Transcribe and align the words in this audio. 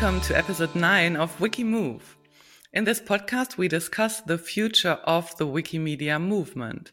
Welcome 0.00 0.20
to 0.28 0.38
episode 0.38 0.76
9 0.76 1.16
of 1.16 1.36
Wikimove. 1.40 2.14
In 2.72 2.84
this 2.84 3.00
podcast, 3.00 3.56
we 3.56 3.66
discuss 3.66 4.20
the 4.20 4.38
future 4.38 4.96
of 5.02 5.36
the 5.38 5.46
Wikimedia 5.48 6.22
movement. 6.22 6.92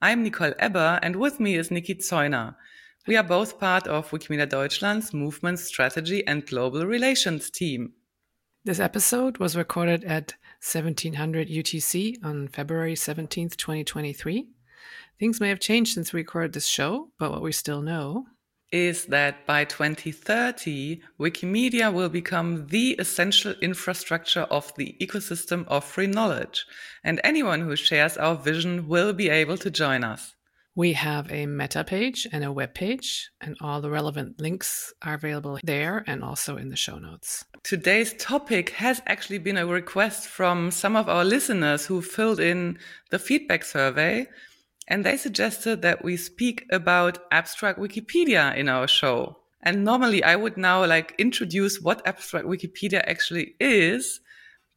I'm 0.00 0.22
Nicole 0.22 0.54
Eber, 0.60 1.00
and 1.02 1.16
with 1.16 1.40
me 1.40 1.56
is 1.56 1.70
Niki 1.70 1.98
Zeuner. 1.98 2.54
We 3.08 3.16
are 3.16 3.24
both 3.24 3.58
part 3.58 3.88
of 3.88 4.08
Wikimedia 4.10 4.48
Deutschland's 4.48 5.12
movement 5.12 5.58
strategy 5.58 6.24
and 6.28 6.46
global 6.46 6.86
relations 6.86 7.50
team. 7.50 7.94
This 8.64 8.78
episode 8.78 9.38
was 9.38 9.56
recorded 9.56 10.04
at 10.04 10.34
1700 10.62 11.48
UTC 11.48 12.24
on 12.24 12.46
February 12.46 12.94
17th, 12.94 13.56
2023. 13.56 14.46
Things 15.18 15.40
may 15.40 15.48
have 15.48 15.58
changed 15.58 15.94
since 15.94 16.12
we 16.12 16.20
recorded 16.20 16.52
this 16.52 16.68
show, 16.68 17.10
but 17.18 17.32
what 17.32 17.42
we 17.42 17.50
still 17.50 17.82
know 17.82 18.26
is 18.74 19.06
that 19.06 19.46
by 19.46 19.64
2030, 19.64 21.00
Wikimedia 21.20 21.92
will 21.92 22.08
become 22.08 22.66
the 22.66 22.96
essential 22.98 23.54
infrastructure 23.62 24.42
of 24.50 24.72
the 24.76 24.96
ecosystem 25.00 25.64
of 25.68 25.84
free 25.84 26.08
knowledge, 26.08 26.66
and 27.04 27.20
anyone 27.22 27.60
who 27.60 27.76
shares 27.76 28.16
our 28.16 28.34
vision 28.34 28.88
will 28.88 29.12
be 29.12 29.28
able 29.28 29.56
to 29.56 29.70
join 29.70 30.02
us. 30.02 30.34
We 30.74 30.94
have 30.94 31.30
a 31.30 31.46
meta 31.46 31.84
page 31.84 32.26
and 32.32 32.42
a 32.42 32.50
web 32.50 32.74
page, 32.74 33.30
and 33.40 33.56
all 33.60 33.80
the 33.80 33.90
relevant 33.90 34.40
links 34.40 34.92
are 35.02 35.14
available 35.14 35.60
there 35.62 36.02
and 36.08 36.24
also 36.24 36.56
in 36.56 36.70
the 36.70 36.76
show 36.76 36.98
notes. 36.98 37.44
Today's 37.62 38.12
topic 38.14 38.70
has 38.70 39.00
actually 39.06 39.38
been 39.38 39.56
a 39.56 39.66
request 39.66 40.26
from 40.26 40.72
some 40.72 40.96
of 40.96 41.08
our 41.08 41.24
listeners 41.24 41.86
who 41.86 42.02
filled 42.02 42.40
in 42.40 42.76
the 43.10 43.20
feedback 43.20 43.64
survey 43.64 44.26
and 44.86 45.04
they 45.04 45.16
suggested 45.16 45.82
that 45.82 46.04
we 46.04 46.16
speak 46.16 46.66
about 46.70 47.18
abstract 47.30 47.78
Wikipedia 47.78 48.54
in 48.56 48.68
our 48.68 48.86
show. 48.86 49.38
And 49.62 49.84
normally 49.84 50.22
I 50.22 50.36
would 50.36 50.56
now 50.56 50.84
like 50.84 51.14
introduce 51.18 51.80
what 51.80 52.06
abstract 52.06 52.46
Wikipedia 52.46 53.02
actually 53.06 53.54
is, 53.58 54.20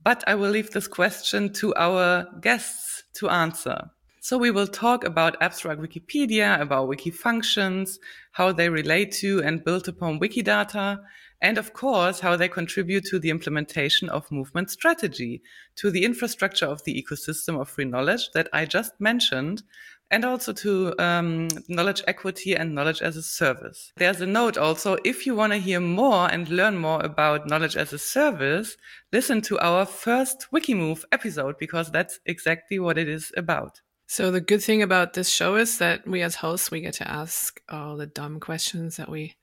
but 0.04 0.24
I 0.26 0.36
will 0.36 0.50
leave 0.50 0.72
this 0.72 0.88
question 0.88 1.52
to 1.54 1.76
our 1.76 2.26
guests 2.40 3.04
to 3.16 3.30
answer. 3.30 3.90
So 4.22 4.38
we 4.38 4.52
will 4.52 4.68
talk 4.68 5.04
about 5.04 5.42
abstract 5.42 5.82
Wikipedia, 5.82 6.60
about 6.60 6.90
Wikifunctions, 6.90 7.98
how 8.32 8.52
they 8.52 8.70
relate 8.70 9.12
to 9.14 9.42
and 9.44 9.64
build 9.64 9.88
upon 9.88 10.20
Wikidata, 10.20 11.00
and 11.42 11.58
of 11.58 11.74
course, 11.74 12.20
how 12.20 12.36
they 12.36 12.50
contribute 12.50 13.06
to 13.06 13.20
the 13.20 13.30
implementation 13.30 14.10
of 14.10 14.32
movement 14.32 14.72
strategy, 14.72 15.42
to 15.76 15.92
the 15.92 16.04
infrastructure 16.04 16.66
of 16.66 16.84
the 16.84 17.02
ecosystem 17.02 17.60
of 17.62 17.70
free 17.70 17.86
knowledge 17.86 18.32
that 18.34 18.50
I 18.52 18.66
just 18.66 19.00
mentioned, 19.00 19.64
and 20.12 20.24
also 20.24 20.54
to 20.54 20.94
um, 21.00 21.48
knowledge 21.68 22.04
equity 22.08 22.56
and 22.56 22.74
knowledge 22.74 23.02
as 23.02 23.18
a 23.18 23.22
service. 23.22 23.92
There's 23.98 24.22
a 24.22 24.26
note 24.26 24.58
also, 24.58 24.98
if 25.04 25.26
you 25.26 25.36
want 25.36 25.54
to 25.54 25.60
hear 25.60 25.80
more 25.80 26.32
and 26.32 26.48
learn 26.50 26.78
more 26.78 27.02
about 27.04 27.48
knowledge 27.48 27.76
as 27.76 27.94
a 27.94 28.00
service, 28.00 28.78
listen 29.12 29.42
to 29.42 29.60
our 29.60 29.86
first 29.86 30.48
Wikimove 30.54 31.04
episode 31.12 31.56
because 31.60 31.92
that's 31.92 32.20
exactly 32.26 32.80
what 32.80 32.98
it 32.98 33.10
is 33.10 33.32
about. 33.36 33.82
So 34.10 34.32
the 34.32 34.40
good 34.40 34.64
thing 34.64 34.82
about 34.82 35.14
this 35.14 35.30
show 35.30 35.58
is 35.58 35.80
that 35.80 36.08
we 36.08 36.22
as 36.22 36.36
hosts, 36.36 36.72
we 36.72 36.80
get 36.80 36.94
to 36.96 37.12
ask 37.12 37.62
all 37.68 37.98
the 37.98 38.08
dumb 38.08 38.40
questions 38.40 38.96
that 38.96 39.10
we 39.10 39.36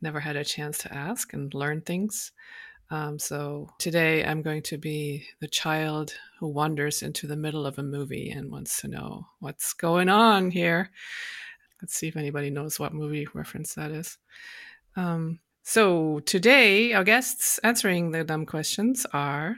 never 0.00 0.20
had 0.20 0.36
a 0.36 0.44
chance 0.44 0.78
to 0.78 0.94
ask 0.94 1.32
and 1.32 1.52
learn 1.52 1.80
things. 1.80 2.30
Um, 2.92 3.18
so 3.18 3.70
today 3.78 4.22
I'm 4.22 4.42
going 4.42 4.60
to 4.64 4.76
be 4.76 5.26
the 5.40 5.48
child 5.48 6.12
who 6.38 6.48
wanders 6.48 7.02
into 7.02 7.26
the 7.26 7.36
middle 7.36 7.64
of 7.64 7.78
a 7.78 7.82
movie 7.82 8.28
and 8.28 8.50
wants 8.50 8.82
to 8.82 8.88
know 8.88 9.28
what's 9.40 9.72
going 9.72 10.10
on 10.10 10.50
here. 10.50 10.90
Let's 11.80 11.94
see 11.94 12.08
if 12.08 12.18
anybody 12.18 12.50
knows 12.50 12.78
what 12.78 12.92
movie 12.92 13.26
reference 13.32 13.74
that 13.76 13.92
is. 13.92 14.18
Um, 14.94 15.40
so 15.62 16.20
today, 16.26 16.92
our 16.92 17.02
guests 17.02 17.58
answering 17.64 18.10
the 18.10 18.24
dumb 18.24 18.44
questions 18.44 19.06
are 19.14 19.56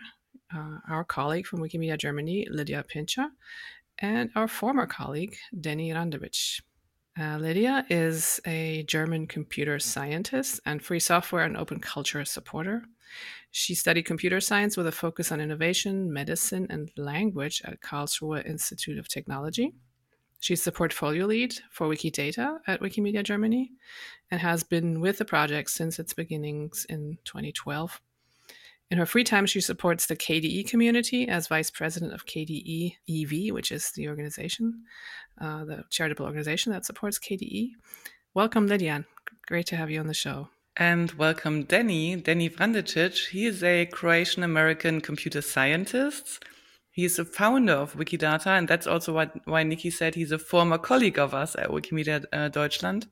uh, 0.54 0.78
our 0.88 1.02
colleague 1.02 1.46
from 1.46 1.58
Wikimedia 1.58 1.98
Germany, 1.98 2.46
Lydia 2.48 2.84
Pintscher, 2.84 3.26
and 3.98 4.30
our 4.36 4.46
former 4.46 4.86
colleague, 4.86 5.34
Denny 5.60 5.90
Vrandečić. 5.90 6.60
Uh, 7.18 7.38
Lydia 7.38 7.84
is 7.90 8.40
a 8.46 8.84
German 8.84 9.26
computer 9.26 9.80
scientist 9.80 10.60
and 10.66 10.80
free 10.80 11.00
software 11.00 11.44
and 11.44 11.56
open 11.56 11.80
culture 11.80 12.24
supporter. 12.24 12.84
She 13.50 13.74
studied 13.74 14.02
computer 14.02 14.40
science 14.40 14.76
with 14.76 14.86
a 14.86 14.92
focus 14.92 15.30
on 15.30 15.40
innovation, 15.40 16.12
medicine, 16.12 16.66
and 16.70 16.90
language 16.96 17.62
at 17.64 17.80
Karlsruhe 17.80 18.44
Institute 18.44 18.98
of 18.98 19.08
Technology. 19.08 19.72
She's 20.40 20.64
the 20.64 20.72
portfolio 20.72 21.24
lead 21.26 21.54
for 21.70 21.88
Wikidata 21.88 22.58
at 22.66 22.80
Wikimedia 22.80 23.22
Germany 23.22 23.72
and 24.30 24.40
has 24.40 24.62
been 24.62 25.00
with 25.00 25.18
the 25.18 25.24
project 25.24 25.70
since 25.70 25.98
its 25.98 26.12
beginnings 26.12 26.84
in 26.88 27.18
2012. 27.24 28.00
In 28.90 28.98
her 28.98 29.06
free 29.06 29.24
time, 29.24 29.46
she 29.46 29.60
supports 29.60 30.06
the 30.06 30.16
KDE 30.16 30.68
community 30.68 31.28
as 31.28 31.48
vice 31.48 31.70
president 31.70 32.12
of 32.12 32.26
KDE 32.26 32.96
EV, 33.08 33.54
which 33.54 33.72
is 33.72 33.90
the 33.92 34.08
organization, 34.08 34.82
uh, 35.40 35.64
the 35.64 35.84
charitable 35.90 36.26
organization 36.26 36.72
that 36.72 36.84
supports 36.84 37.18
KDE. 37.18 37.70
Welcome, 38.34 38.66
Lydia. 38.66 39.06
Great 39.46 39.66
to 39.68 39.76
have 39.76 39.90
you 39.90 40.00
on 40.00 40.08
the 40.08 40.14
show 40.14 40.48
and 40.76 41.12
welcome 41.12 41.62
Danny, 41.62 42.16
Danny 42.16 42.50
Vrandečić. 42.50 43.28
He 43.28 43.46
is 43.46 43.62
a 43.62 43.86
Croatian 43.86 44.42
American 44.42 45.00
computer 45.00 45.40
scientist. 45.40 46.44
He 46.90 47.04
is 47.04 47.16
the 47.16 47.24
founder 47.24 47.74
of 47.74 47.94
Wikidata, 47.94 48.46
and 48.46 48.66
that's 48.66 48.86
also 48.86 49.12
why 49.44 49.62
Nikki 49.62 49.90
said 49.90 50.14
he's 50.14 50.32
a 50.32 50.38
former 50.38 50.78
colleague 50.78 51.18
of 51.18 51.32
us 51.32 51.54
at 51.56 51.70
Wikimedia 51.70 52.24
uh, 52.32 52.48
Deutschland. 52.48 53.06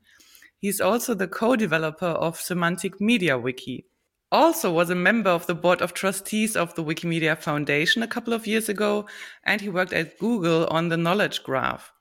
He's 0.59 0.81
also 0.81 1.15
the 1.15 1.29
co-developer 1.29 2.07
of 2.07 2.41
Semantic 2.41 2.99
MediaWiki. 2.99 3.85
Also 4.33 4.73
was 4.73 4.91
a 4.91 4.95
member 4.95 5.31
of 5.31 5.47
the 5.47 5.55
board 5.55 5.83
of 5.83 5.95
trustees 5.95 6.57
of 6.57 6.75
the 6.75 6.83
Wikimedia 6.83 7.37
Foundation 7.39 8.03
a 8.03 8.09
couple 8.09 8.33
of 8.33 8.47
years 8.47 8.69
ago, 8.69 9.07
and 9.45 9.61
he 9.61 9.69
worked 9.69 9.93
at 9.93 10.19
Google 10.19 10.67
on 10.69 10.89
the 10.89 10.97
knowledge 10.97 11.43
graph. 11.45 11.93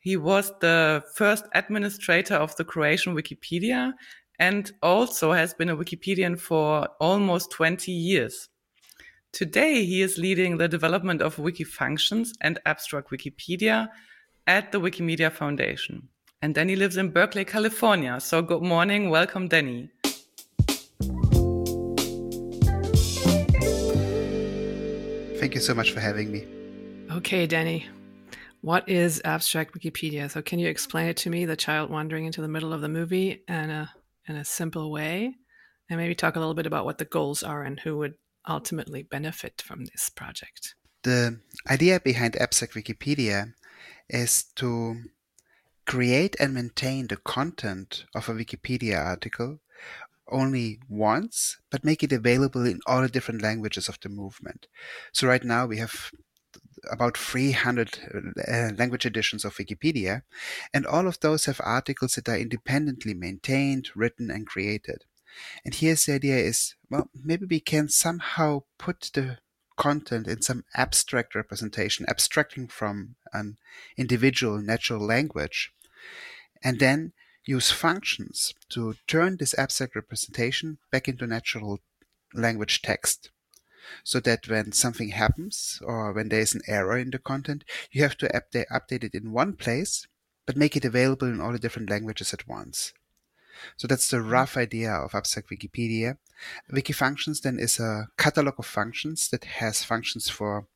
He 0.00 0.16
was 0.16 0.52
the 0.60 1.04
first 1.14 1.44
administrator 1.54 2.34
of 2.34 2.54
the 2.56 2.64
Croatian 2.64 3.14
Wikipedia 3.14 3.92
and 4.38 4.70
also 4.82 5.32
has 5.32 5.54
been 5.54 5.68
a 5.68 5.76
Wikipedian 5.76 6.38
for 6.38 6.88
almost 7.00 7.50
20 7.50 7.90
years. 7.90 8.48
Today, 9.32 9.84
he 9.84 10.00
is 10.00 10.16
leading 10.16 10.56
the 10.56 10.68
development 10.68 11.20
of 11.20 11.36
Wikifunctions 11.36 12.30
and 12.40 12.58
abstract 12.64 13.10
Wikipedia 13.10 13.88
at 14.46 14.72
the 14.72 14.80
Wikimedia 14.80 15.30
Foundation. 15.30 16.08
And 16.40 16.54
Denny 16.54 16.76
lives 16.76 16.96
in 16.96 17.10
Berkeley, 17.10 17.44
California. 17.44 18.20
So, 18.20 18.40
good 18.40 18.62
morning. 18.62 19.10
Welcome, 19.10 19.48
Danny. 19.48 19.90
Thank 25.38 25.54
you 25.54 25.60
so 25.60 25.74
much 25.74 25.92
for 25.92 26.00
having 26.00 26.32
me. 26.32 26.46
Okay, 27.10 27.46
Danny. 27.46 27.86
What 28.60 28.88
is 28.88 29.20
abstract 29.24 29.74
Wikipedia? 29.74 30.30
So, 30.30 30.42
can 30.42 30.58
you 30.58 30.68
explain 30.68 31.08
it 31.08 31.16
to 31.18 31.30
me, 31.30 31.44
the 31.44 31.56
child 31.56 31.90
wandering 31.90 32.24
into 32.24 32.40
the 32.40 32.48
middle 32.48 32.72
of 32.72 32.80
the 32.80 32.88
movie, 32.88 33.42
and 33.46 33.70
uh, 33.70 33.86
in 34.28 34.36
a 34.36 34.44
simple 34.44 34.90
way 34.90 35.34
and 35.88 35.98
maybe 35.98 36.14
talk 36.14 36.36
a 36.36 36.38
little 36.38 36.54
bit 36.54 36.66
about 36.66 36.84
what 36.84 36.98
the 36.98 37.04
goals 37.04 37.42
are 37.42 37.62
and 37.62 37.80
who 37.80 37.96
would 37.96 38.14
ultimately 38.48 39.02
benefit 39.02 39.62
from 39.64 39.84
this 39.86 40.10
project. 40.10 40.74
The 41.02 41.40
idea 41.68 42.00
behind 42.00 42.36
Abstract 42.36 42.74
Wikipedia 42.74 43.54
is 44.08 44.44
to 44.56 45.02
create 45.86 46.36
and 46.38 46.54
maintain 46.54 47.06
the 47.06 47.16
content 47.16 48.04
of 48.14 48.28
a 48.28 48.34
Wikipedia 48.34 49.02
article 49.02 49.60
only 50.30 50.80
once, 50.88 51.58
but 51.70 51.84
make 51.84 52.02
it 52.02 52.12
available 52.12 52.66
in 52.66 52.80
all 52.86 53.00
the 53.00 53.08
different 53.08 53.42
languages 53.42 53.88
of 53.88 53.98
the 54.00 54.08
movement. 54.08 54.66
So 55.12 55.26
right 55.26 55.42
now 55.42 55.66
we 55.66 55.78
have 55.78 56.10
about 56.90 57.16
300 57.16 58.34
uh, 58.46 58.70
language 58.76 59.06
editions 59.06 59.44
of 59.44 59.56
Wikipedia, 59.56 60.22
and 60.72 60.86
all 60.86 61.06
of 61.06 61.20
those 61.20 61.46
have 61.46 61.60
articles 61.64 62.14
that 62.14 62.28
are 62.28 62.38
independently 62.38 63.14
maintained, 63.14 63.90
written, 63.94 64.30
and 64.30 64.46
created. 64.46 65.04
And 65.64 65.74
here's 65.74 66.04
the 66.04 66.14
idea 66.14 66.36
is, 66.36 66.74
well, 66.90 67.10
maybe 67.14 67.46
we 67.46 67.60
can 67.60 67.88
somehow 67.88 68.62
put 68.78 69.10
the 69.14 69.38
content 69.76 70.26
in 70.26 70.42
some 70.42 70.64
abstract 70.74 71.34
representation, 71.34 72.06
abstracting 72.08 72.66
from 72.66 73.14
an 73.32 73.56
individual 73.96 74.58
natural 74.58 75.00
language, 75.00 75.72
and 76.62 76.80
then 76.80 77.12
use 77.44 77.70
functions 77.70 78.52
to 78.68 78.94
turn 79.06 79.36
this 79.36 79.56
abstract 79.56 79.94
representation 79.94 80.78
back 80.90 81.08
into 81.08 81.26
natural 81.26 81.78
language 82.34 82.82
text 82.82 83.30
so 84.04 84.20
that 84.20 84.48
when 84.48 84.72
something 84.72 85.10
happens 85.10 85.80
or 85.84 86.12
when 86.12 86.28
there 86.28 86.40
is 86.40 86.54
an 86.54 86.62
error 86.66 86.98
in 86.98 87.10
the 87.10 87.18
content, 87.18 87.64
you 87.90 88.02
have 88.02 88.16
to 88.18 88.28
update, 88.28 88.66
update 88.72 89.04
it 89.04 89.14
in 89.14 89.32
one 89.32 89.54
place, 89.54 90.06
but 90.46 90.56
make 90.56 90.76
it 90.76 90.84
available 90.84 91.28
in 91.28 91.40
all 91.40 91.52
the 91.52 91.58
different 91.58 91.90
languages 91.90 92.32
at 92.32 92.48
once. 92.48 92.92
So 93.76 93.86
that's 93.86 94.08
the 94.08 94.18
mm-hmm. 94.18 94.30
rough 94.30 94.56
idea 94.56 94.92
of 94.92 95.14
Abstract 95.14 95.50
Wikipedia. 95.50 96.18
Wikifunctions 96.72 97.42
then 97.42 97.58
is 97.58 97.80
a 97.80 98.08
catalog 98.16 98.54
of 98.58 98.66
functions 98.66 99.28
that 99.30 99.44
has 99.44 99.84
functions 99.84 100.30
for 100.30 100.66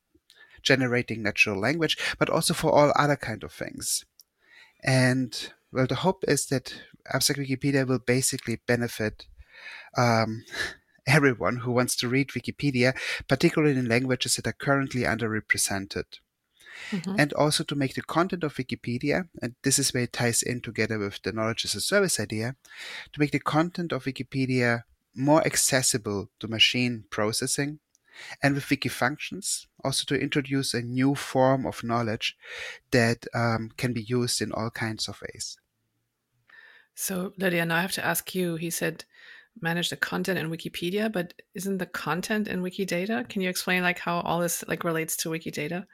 generating 0.63 1.23
natural 1.23 1.59
language, 1.59 1.97
but 2.19 2.31
also 2.31 2.55
for 2.55 2.73
all 2.73 2.93
other 2.97 3.17
kind 3.17 3.43
of 3.43 3.53
things. 3.53 4.05
And 4.85 5.53
well, 5.73 5.87
the 5.87 5.97
hope 5.97 6.25
is 6.27 6.47
that 6.47 6.75
Abstract 7.13 7.41
Wikipedia 7.41 7.87
will 7.87 7.99
basically 7.99 8.61
benefit 8.67 9.27
um, 9.97 10.45
everyone 11.07 11.57
who 11.57 11.73
wants 11.73 11.97
to 11.97 12.09
read 12.09 12.29
Wikipedia, 12.29 12.97
particularly 13.29 13.77
in 13.79 13.89
languages 13.89 14.37
that 14.37 14.47
are 14.47 14.53
currently 14.53 15.03
underrepresented. 15.03 16.05
Mm-hmm. 16.91 17.17
And 17.19 17.33
also 17.35 17.65
to 17.65 17.75
make 17.75 17.95
the 17.95 18.03
content 18.03 18.45
of 18.45 18.55
Wikipedia, 18.55 19.29
and 19.41 19.55
this 19.63 19.79
is 19.79 19.93
where 19.93 20.05
it 20.05 20.13
ties 20.13 20.43
in 20.43 20.61
together 20.61 20.99
with 20.99 21.23
the 21.23 21.33
knowledge 21.33 21.65
as 21.65 21.75
a 21.75 21.81
service 21.81 22.19
idea, 22.19 22.57
to 23.13 23.21
make 23.21 23.31
the 23.31 23.39
content 23.39 23.93
of 23.93 24.05
Wikipedia 24.05 24.85
more 25.15 25.45
accessible 25.47 26.31
to 26.41 26.49
machine 26.49 27.05
processing 27.11 27.79
and 28.43 28.55
with 28.55 28.65
Wikifunctions 28.65 29.67
also 29.83 30.05
to 30.07 30.21
introduce 30.21 30.75
a 30.75 30.83
new 30.83 31.15
form 31.15 31.67
of 31.67 31.85
knowledge 31.85 32.37
that 32.91 33.27
um, 33.35 33.71
can 33.77 33.93
be 33.93 34.03
used 34.03 34.41
in 34.41 34.53
all 34.53 34.71
kinds 34.71 35.09
of 35.09 35.21
ways 35.21 35.59
so 36.95 37.33
lydia 37.39 37.65
now 37.65 37.77
i 37.77 37.81
have 37.81 37.93
to 37.93 38.05
ask 38.05 38.35
you 38.35 38.57
he 38.57 38.69
said 38.69 39.05
manage 39.61 39.91
the 39.91 39.97
content 39.97 40.39
in 40.39 40.51
wikipedia 40.51 41.13
but 41.13 41.35
isn't 41.55 41.79
the 41.79 41.87
content 41.87 42.49
in 42.49 42.63
wikidata? 42.63 43.29
Can 43.29 43.43
you 43.43 43.49
explain 43.49 43.83
like 43.83 43.99
how 43.99 44.21
all 44.21 44.41
this 44.41 44.65
like 44.69 44.85
relates 44.85 45.17
to 45.19 45.29
wikidata? 45.31 45.87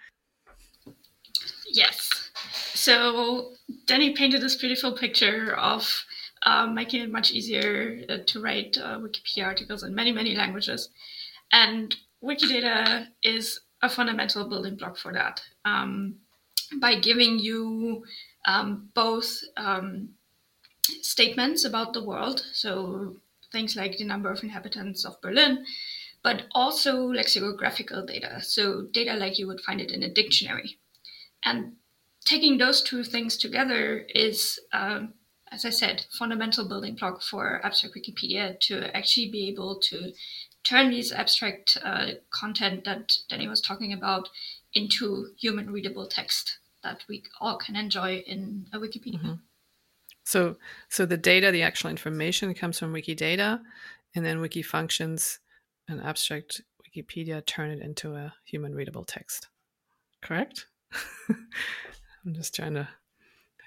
Yes. 1.70 2.30
So 2.74 3.52
danny 3.86 4.14
painted 4.14 4.40
this 4.40 4.56
beautiful 4.56 4.92
picture 4.92 5.54
of 5.56 6.04
uh, 6.44 6.66
making 6.66 7.02
it 7.02 7.10
much 7.10 7.32
easier 7.32 8.00
uh, 8.08 8.18
to 8.26 8.40
write 8.40 8.78
uh, 8.78 8.98
wikipedia 8.98 9.44
articles 9.44 9.82
in 9.82 9.94
many 9.94 10.12
many 10.12 10.34
languages. 10.34 10.90
And 11.52 11.96
Wikidata 12.22 13.06
is 13.22 13.60
a 13.82 13.88
fundamental 13.88 14.48
building 14.48 14.76
block 14.76 14.96
for 14.96 15.12
that. 15.12 15.40
Um, 15.64 16.16
by 16.80 16.96
giving 16.96 17.38
you 17.38 18.04
um, 18.46 18.90
both 18.94 19.40
um, 19.56 20.10
statements 20.82 21.64
about 21.64 21.92
the 21.92 22.04
world, 22.04 22.44
so 22.52 23.16
things 23.52 23.76
like 23.76 23.96
the 23.96 24.04
number 24.04 24.30
of 24.30 24.42
inhabitants 24.42 25.04
of 25.04 25.20
Berlin, 25.20 25.64
but 26.22 26.46
also 26.52 27.06
lexicographical 27.06 28.04
data, 28.04 28.40
so 28.42 28.82
data 28.82 29.14
like 29.14 29.38
you 29.38 29.46
would 29.46 29.60
find 29.60 29.80
it 29.80 29.90
in 29.90 30.02
a 30.02 30.12
dictionary. 30.12 30.78
And 31.44 31.76
taking 32.24 32.58
those 32.58 32.82
two 32.82 33.04
things 33.04 33.36
together 33.36 34.04
is, 34.14 34.58
um, 34.72 35.14
as 35.50 35.64
I 35.64 35.70
said, 35.70 36.04
fundamental 36.10 36.68
building 36.68 36.96
block 36.96 37.22
for 37.22 37.64
abstract 37.64 37.96
Wikipedia 37.96 38.58
to 38.60 38.94
actually 38.96 39.30
be 39.30 39.48
able 39.48 39.78
to 39.80 40.12
turn 40.64 40.90
these 40.90 41.12
abstract 41.12 41.78
uh, 41.82 42.10
content 42.30 42.84
that 42.84 43.16
Danny 43.28 43.48
was 43.48 43.60
talking 43.60 43.92
about 43.92 44.28
into 44.74 45.28
human 45.38 45.70
readable 45.70 46.06
text 46.06 46.58
that 46.82 47.04
we 47.08 47.22
all 47.40 47.56
can 47.56 47.76
enjoy 47.76 48.18
in 48.26 48.66
a 48.72 48.78
Wikipedia. 48.78 49.20
Mm-hmm. 49.20 49.34
So, 50.28 50.56
so 50.90 51.06
the 51.06 51.16
data, 51.16 51.50
the 51.50 51.62
actual 51.62 51.88
information 51.88 52.52
comes 52.52 52.78
from 52.78 52.92
Wikidata, 52.92 53.62
and 54.14 54.26
then 54.26 54.42
Wiki 54.42 54.60
functions 54.60 55.38
and 55.88 56.02
abstract 56.02 56.60
Wikipedia 56.84 57.44
turn 57.46 57.70
it 57.70 57.80
into 57.80 58.14
a 58.14 58.34
human 58.44 58.74
readable 58.74 59.04
text. 59.04 59.48
Correct? 60.20 60.66
I'm 61.30 62.34
just 62.34 62.54
trying 62.54 62.74
to 62.74 62.86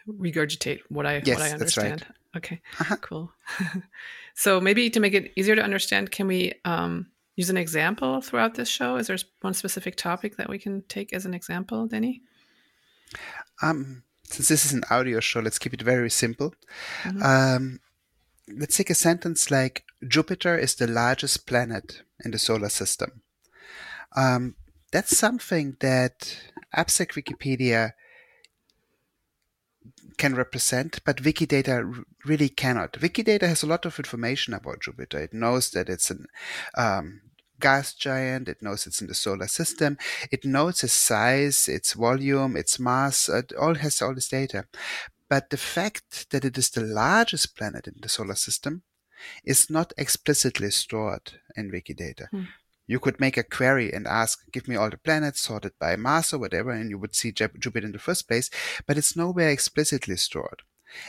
regurgitate 0.08 0.82
what 0.90 1.08
I 1.08 1.24
yes, 1.26 1.40
what 1.40 1.50
I 1.50 1.52
understand. 1.52 2.04
Right. 2.04 2.38
Okay, 2.38 2.62
uh-huh. 2.80 2.98
cool. 2.98 3.34
so 4.36 4.62
maybe 4.62 4.92
to 4.92 5.00
make 5.00 5.16
it 5.16 5.32
easier 5.36 5.56
to 5.56 5.64
understand, 5.64 6.12
can 6.12 6.28
we 6.28 6.54
um, 6.64 7.08
use 7.38 7.50
an 7.50 7.58
example 7.58 8.22
throughout 8.22 8.54
this 8.54 8.70
show? 8.70 8.98
Is 8.98 9.08
there 9.08 9.18
one 9.42 9.56
specific 9.56 9.96
topic 9.96 10.38
that 10.38 10.48
we 10.48 10.60
can 10.60 10.84
take 10.84 11.12
as 11.12 11.26
an 11.26 11.34
example, 11.34 11.88
Denny? 11.88 12.22
Um, 13.64 14.04
since 14.32 14.48
this 14.48 14.66
is 14.66 14.74
an 14.74 14.84
audio 14.90 15.20
show, 15.20 15.40
let's 15.40 15.60
keep 15.60 15.74
it 15.74 15.82
very 15.82 16.10
simple. 16.10 16.54
Mm-hmm. 17.04 17.24
Um, 17.24 17.80
let's 18.48 18.78
take 18.78 18.90
a 18.90 18.96
sentence 18.96 19.52
like 19.52 19.84
Jupiter 20.08 20.58
is 20.58 20.76
the 20.76 20.88
largest 20.88 21.46
planet 21.46 22.02
in 22.24 22.32
the 22.32 22.40
solar 22.40 22.70
system. 22.70 23.22
Um, 24.16 24.56
that's 24.92 25.18
something 25.18 25.78
that 25.80 26.38
Abstract 26.74 27.16
Wikipedia 27.16 27.92
can 30.18 30.36
represent, 30.36 31.00
but 31.06 31.18
Wikidata 31.18 32.04
really 32.26 32.50
cannot. 32.50 32.94
Wikidata 32.94 33.48
has 33.48 33.64
a 33.64 33.68
lot 33.68 33.86
of 33.86 33.98
information 33.98 34.54
about 34.54 34.82
Jupiter. 34.82 35.20
It 35.20 35.34
knows 35.34 35.72
that 35.72 35.90
it's 35.90 36.12
an 36.12 36.28
um, 36.78 37.22
gas 37.62 37.94
giant. 37.94 38.50
It 38.50 38.62
knows 38.62 38.86
it's 38.86 39.02
in 39.02 39.08
the 39.08 39.14
solar 39.14 39.48
system. 39.48 39.98
It 40.32 40.44
knows 40.46 40.84
its 40.84 40.94
size, 40.94 41.68
its 41.68 41.94
volume, 41.94 42.58
its 42.58 42.80
mass. 42.80 43.30
It 43.30 43.54
all 43.54 43.76
has 43.76 44.02
all 44.02 44.14
this 44.14 44.30
data. 44.30 44.66
But 45.30 45.50
the 45.50 45.58
fact 45.58 46.30
that 46.32 46.44
it 46.44 46.58
is 46.58 46.70
the 46.70 46.82
largest 46.82 47.56
planet 47.56 47.88
in 47.88 47.96
the 48.02 48.10
solar 48.10 48.36
system 48.36 48.84
is 49.46 49.70
not 49.70 49.94
explicitly 49.98 50.72
stored 50.72 51.34
in 51.56 51.72
Wikidata. 51.72 52.28
Hmm 52.32 52.44
you 52.92 53.00
could 53.00 53.22
make 53.22 53.38
a 53.38 53.44
query 53.44 53.94
and 53.94 54.06
ask, 54.06 54.52
give 54.52 54.68
me 54.68 54.76
all 54.76 54.90
the 54.90 54.98
planets 54.98 55.40
sorted 55.40 55.72
by 55.80 55.96
mass 55.96 56.34
or 56.34 56.40
whatever, 56.40 56.72
and 56.72 56.90
you 56.90 56.98
would 56.98 57.16
see 57.16 57.32
Jupiter 57.32 57.86
in 57.86 57.94
the 57.94 58.00
first 58.00 58.28
place, 58.28 58.50
but 58.86 58.98
it's 58.98 59.16
nowhere 59.16 59.50
explicitly 59.50 60.18
stored. 60.18 60.64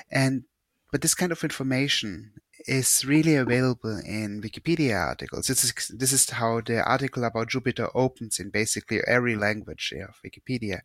And 0.09 0.45
but 0.93 1.01
this 1.01 1.17
kind 1.17 1.33
of 1.33 1.43
information 1.43 2.35
is 2.67 3.05
really 3.05 3.37
available 3.37 4.01
in 4.07 4.41
Wikipedia 4.43 4.99
articles. 4.99 5.47
This 5.47 5.65
is 5.65 5.73
this 5.97 6.13
is 6.13 6.29
how 6.31 6.61
the 6.61 6.83
article 6.83 7.25
about 7.25 7.49
Jupiter 7.51 7.89
opens 7.95 8.39
in 8.39 8.51
basically 8.51 9.01
every 9.07 9.37
language 9.37 9.93
of 10.09 10.17
Wikipedia. 10.25 10.81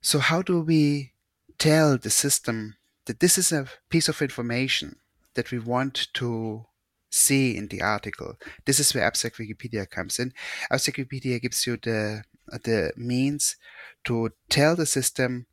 So 0.00 0.18
how 0.18 0.42
do 0.42 0.60
we 0.60 1.12
tell 1.58 1.98
the 1.98 2.10
system 2.10 2.76
that 3.06 3.20
this 3.20 3.38
is 3.38 3.52
a 3.52 3.66
piece 3.88 4.08
of 4.08 4.22
information 4.22 4.96
that 5.34 5.50
we 5.50 5.58
want 5.58 6.08
to 6.14 6.66
see 7.10 7.56
in 7.56 7.68
the 7.68 7.82
article. 7.82 8.34
This 8.64 8.80
is 8.80 8.94
where 8.94 9.04
Abstract 9.04 9.38
Wikipedia 9.38 9.88
comes 9.88 10.18
in. 10.18 10.32
Abstract 10.70 10.98
Wikipedia 10.98 11.40
gives 11.40 11.66
you 11.66 11.76
the 11.76 12.24
the 12.64 12.92
means 12.96 13.56
to 14.04 14.30
tell 14.48 14.74
the 14.74 14.86
system 14.86 15.46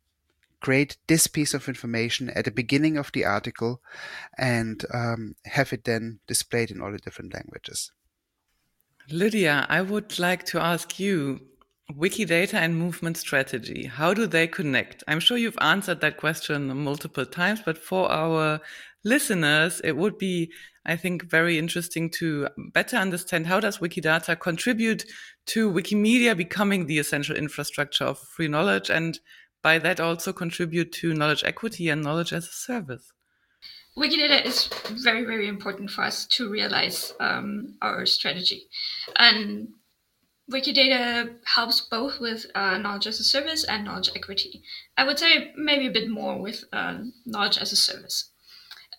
create 0.60 0.96
this 1.06 1.26
piece 1.26 1.54
of 1.54 1.68
information 1.68 2.30
at 2.30 2.44
the 2.44 2.50
beginning 2.50 2.96
of 2.96 3.10
the 3.12 3.24
article 3.24 3.80
and 4.38 4.84
um, 4.92 5.34
have 5.46 5.72
it 5.72 5.84
then 5.84 6.20
displayed 6.26 6.70
in 6.70 6.80
all 6.80 6.92
the 6.92 6.98
different 6.98 7.34
languages. 7.34 7.92
Lydia, 9.10 9.66
I 9.68 9.80
would 9.80 10.18
like 10.18 10.44
to 10.46 10.60
ask 10.60 11.00
you 11.00 11.40
Wikidata 11.92 12.54
and 12.54 12.76
movement 12.76 13.16
strategy, 13.16 13.86
how 13.86 14.14
do 14.14 14.26
they 14.26 14.46
connect? 14.46 15.02
I'm 15.08 15.20
sure 15.20 15.36
you've 15.36 15.58
answered 15.60 16.00
that 16.00 16.16
question 16.16 16.68
multiple 16.76 17.26
times, 17.26 17.62
but 17.64 17.78
for 17.78 18.10
our 18.10 18.60
listeners, 19.04 19.80
it 19.82 19.96
would 19.96 20.18
be, 20.18 20.52
I 20.86 20.96
think, 20.96 21.24
very 21.24 21.58
interesting 21.58 22.10
to 22.18 22.48
better 22.72 22.96
understand 22.96 23.46
how 23.46 23.60
does 23.60 23.78
Wikidata 23.78 24.38
contribute 24.38 25.04
to 25.46 25.72
Wikimedia 25.72 26.36
becoming 26.36 26.86
the 26.86 26.98
essential 26.98 27.36
infrastructure 27.36 28.04
of 28.04 28.18
free 28.18 28.48
knowledge 28.48 28.90
and 28.90 29.18
by 29.62 29.78
that 29.78 30.00
also 30.00 30.32
contribute 30.32 30.92
to 30.92 31.14
knowledge 31.14 31.44
equity 31.44 31.88
and 31.88 32.02
knowledge 32.02 32.32
as 32.32 32.44
a 32.46 32.52
service? 32.52 33.12
Wikidata 33.96 34.44
is 34.44 34.68
very, 34.90 35.24
very 35.24 35.48
important 35.48 35.90
for 35.90 36.04
us 36.04 36.26
to 36.26 36.48
realize 36.48 37.12
um, 37.20 37.76
our 37.82 38.06
strategy. 38.06 38.68
And 39.16 39.68
Wikidata 40.50 41.36
helps 41.44 41.80
both 41.80 42.20
with 42.20 42.46
uh, 42.54 42.78
knowledge 42.78 43.06
as 43.06 43.20
a 43.20 43.24
service 43.24 43.64
and 43.64 43.84
knowledge 43.84 44.10
equity. 44.14 44.62
I 44.96 45.04
would 45.04 45.18
say 45.18 45.52
maybe 45.56 45.86
a 45.86 45.92
bit 45.92 46.08
more 46.08 46.40
with 46.40 46.64
uh, 46.72 46.98
knowledge 47.26 47.58
as 47.58 47.72
a 47.72 47.76
service. 47.76 48.30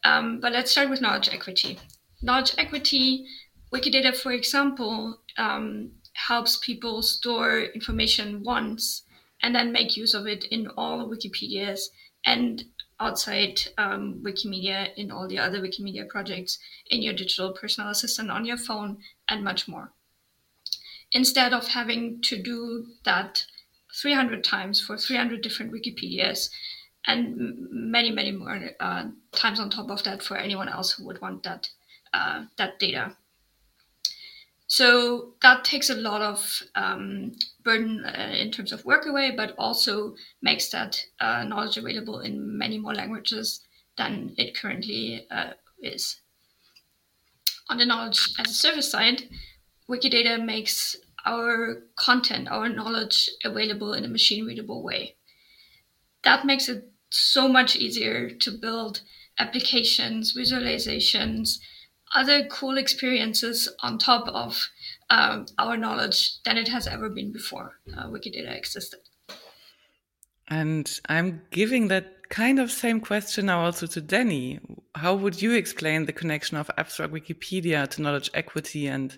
Um, 0.04 0.40
but 0.40 0.52
let's 0.52 0.72
start 0.72 0.90
with 0.90 1.02
knowledge 1.02 1.30
equity. 1.32 1.80
Knowledge 2.22 2.54
equity, 2.58 3.26
Wikidata, 3.74 4.16
for 4.16 4.32
example, 4.32 5.20
um, 5.38 5.92
helps 6.14 6.58
people 6.58 7.02
store 7.02 7.62
information 7.62 8.44
once 8.44 9.04
and 9.42 9.56
then 9.56 9.72
make 9.72 9.98
use 9.98 10.14
of 10.14 10.28
it 10.28 10.46
in 10.46 10.68
all 10.78 11.10
Wikipedias 11.10 11.90
and 12.26 12.64
outside 13.00 13.62
um, 13.78 14.22
Wikimedia 14.24 14.94
in 14.96 15.12
all 15.12 15.28
the 15.28 15.40
other 15.40 15.60
Wikimedia 15.60 16.08
projects, 16.08 16.60
in 16.90 17.02
your 17.02 17.14
digital 17.14 17.52
personal 17.52 17.90
assistant 17.90 18.30
on 18.30 18.46
your 18.46 18.58
phone, 18.58 18.98
and 19.28 19.44
much 19.44 19.68
more. 19.68 19.92
Instead 21.12 21.52
of 21.52 21.68
having 21.68 22.22
to 22.22 22.42
do 22.42 22.86
that 23.04 23.46
300 24.00 24.44
times 24.44 24.80
for 24.80 24.98
300 24.98 25.42
different 25.42 25.74
Wikipedias, 25.74 26.50
and 27.08 27.36
many, 27.72 28.12
many 28.12 28.32
more 28.32 28.60
uh, 28.80 29.06
times 29.32 29.60
on 29.60 29.70
top 29.70 29.90
of 29.90 30.04
that 30.04 30.22
for 30.22 30.38
anyone 30.38 30.70
else 30.70 30.92
who 30.94 31.06
would 31.06 31.20
want 31.20 31.44
that 31.44 31.70
uh, 32.14 32.46
that 32.58 32.78
data. 32.78 33.16
So 34.72 35.34
that 35.42 35.66
takes 35.66 35.90
a 35.90 35.96
lot 35.96 36.22
of 36.22 36.64
um, 36.76 37.34
burden 37.62 38.06
uh, 38.06 38.34
in 38.34 38.52
terms 38.52 38.72
of 38.72 38.86
work 38.86 39.06
away, 39.06 39.32
but 39.36 39.54
also 39.58 40.16
makes 40.42 40.70
that 40.70 40.98
uh, 41.20 41.44
knowledge 41.44 41.76
available 41.76 42.22
in 42.22 42.58
many 42.58 42.78
more 42.78 42.96
languages 42.96 43.68
than 43.98 44.34
it 44.38 44.56
currently 44.56 45.28
uh, 45.30 45.56
is. 45.82 46.22
On 47.70 47.80
the 47.80 47.86
knowledge 47.86 48.34
as 48.40 48.50
a 48.50 48.54
service 48.54 48.90
side, 48.90 49.24
Wikidata 49.90 50.42
makes 50.42 50.96
our 51.26 51.84
content, 51.98 52.48
our 52.48 52.70
knowledge 52.70 53.30
available 53.44 53.92
in 53.92 54.06
a 54.06 54.08
machine 54.08 54.46
readable 54.46 54.84
way. 54.84 55.18
That 56.24 56.46
makes 56.46 56.70
it 56.70 56.90
so 57.10 57.50
much 57.50 57.76
easier 57.76 58.30
to 58.30 58.52
build 58.52 59.02
applications, 59.38 60.34
visualizations, 60.34 61.60
other 62.16 62.46
cool 62.48 62.78
experiences 62.78 63.70
on 63.82 63.98
top 63.98 64.28
of 64.28 64.70
um, 65.10 65.46
our 65.58 65.78
knowledge 65.78 66.42
than 66.44 66.58
it 66.58 66.68
has 66.68 66.88
ever 66.88 67.10
been 67.10 67.32
before 67.32 67.74
uh, 67.98 68.08
Wikidata 68.08 68.56
existed. 68.56 69.00
And 70.50 71.00
I'm 71.08 71.44
giving 71.52 71.88
that 71.88 72.30
kind 72.30 72.60
of 72.60 72.72
same 72.72 73.00
question 73.00 73.46
now 73.46 73.62
also 73.64 73.88
to 73.88 74.02
Danny. 74.02 74.60
How 74.96 75.16
would 75.16 75.42
you 75.42 75.54
explain 75.54 76.06
the 76.06 76.14
connection 76.14 76.58
of 76.58 76.70
abstract 76.78 77.14
Wikipedia 77.14 77.88
to 77.90 78.02
knowledge 78.02 78.30
equity 78.34 78.88
and 78.88 79.18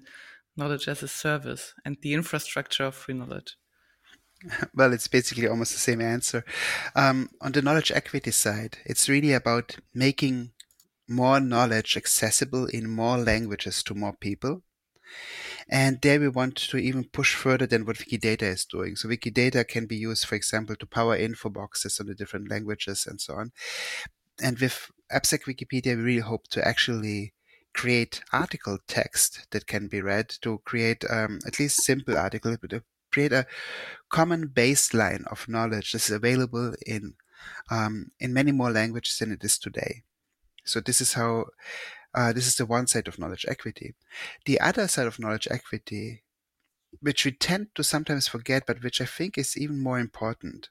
knowledge 0.55 0.87
as 0.87 1.01
a 1.01 1.07
service 1.07 1.73
and 1.85 1.97
the 2.01 2.13
infrastructure 2.13 2.85
of 2.85 2.95
free 2.95 3.15
knowledge? 3.15 3.55
Well, 4.75 4.93
it's 4.93 5.07
basically 5.07 5.47
almost 5.47 5.71
the 5.71 5.79
same 5.79 6.01
answer. 6.01 6.43
Um, 6.95 7.29
on 7.41 7.53
the 7.53 7.61
knowledge 7.61 7.91
equity 7.91 8.31
side, 8.31 8.77
it's 8.85 9.07
really 9.07 9.31
about 9.33 9.77
making 9.93 10.51
more 11.07 11.39
knowledge 11.39 11.97
accessible 11.97 12.65
in 12.67 12.89
more 12.89 13.17
languages 13.17 13.83
to 13.83 13.93
more 13.93 14.15
people. 14.19 14.63
And 15.69 16.01
there 16.01 16.19
we 16.19 16.29
want 16.29 16.55
to 16.55 16.77
even 16.77 17.05
push 17.05 17.35
further 17.35 17.67
than 17.67 17.85
what 17.85 17.97
Wikidata 17.97 18.43
is 18.43 18.65
doing. 18.65 18.95
So 18.95 19.07
Wikidata 19.07 19.67
can 19.67 19.85
be 19.85 19.95
used, 19.95 20.25
for 20.25 20.35
example, 20.35 20.75
to 20.77 20.85
power 20.85 21.15
info 21.15 21.49
boxes 21.49 21.99
on 21.99 22.07
the 22.07 22.15
different 22.15 22.49
languages 22.49 23.05
and 23.07 23.21
so 23.21 23.35
on. 23.35 23.51
And 24.41 24.59
with 24.59 24.91
Abstract 25.11 25.45
Wikipedia, 25.45 25.95
we 25.95 26.03
really 26.03 26.19
hope 26.19 26.47
to 26.49 26.67
actually 26.67 27.33
create 27.73 28.21
article 28.31 28.77
text 28.87 29.47
that 29.51 29.67
can 29.67 29.87
be 29.87 30.01
read 30.01 30.29
to 30.41 30.59
create 30.65 31.03
um, 31.09 31.39
at 31.45 31.59
least 31.59 31.83
simple 31.83 32.17
article, 32.17 32.55
but 32.59 32.69
to 32.69 32.83
create 33.11 33.33
a 33.33 33.45
common 34.09 34.47
baseline 34.47 35.25
of 35.31 35.47
knowledge 35.47 35.91
that 35.91 36.03
is 36.03 36.11
available 36.11 36.73
in 36.85 37.15
um, 37.69 38.11
in 38.19 38.33
many 38.33 38.51
more 38.51 38.71
languages 38.71 39.19
than 39.19 39.31
it 39.31 39.43
is 39.43 39.57
today. 39.57 40.03
So 40.63 40.79
this 40.79 41.01
is 41.01 41.13
how 41.13 41.45
uh, 42.13 42.31
this 42.31 42.47
is 42.47 42.55
the 42.55 42.65
one 42.65 42.87
side 42.87 43.07
of 43.07 43.17
knowledge 43.17 43.45
equity. 43.47 43.95
The 44.45 44.59
other 44.59 44.87
side 44.87 45.07
of 45.07 45.19
knowledge 45.19 45.47
equity, 45.49 46.23
which 46.99 47.25
we 47.25 47.31
tend 47.31 47.73
to 47.75 47.83
sometimes 47.83 48.27
forget, 48.27 48.65
but 48.67 48.83
which 48.83 49.01
I 49.01 49.05
think 49.05 49.37
is 49.37 49.57
even 49.57 49.79
more 49.79 49.99
important, 49.99 50.69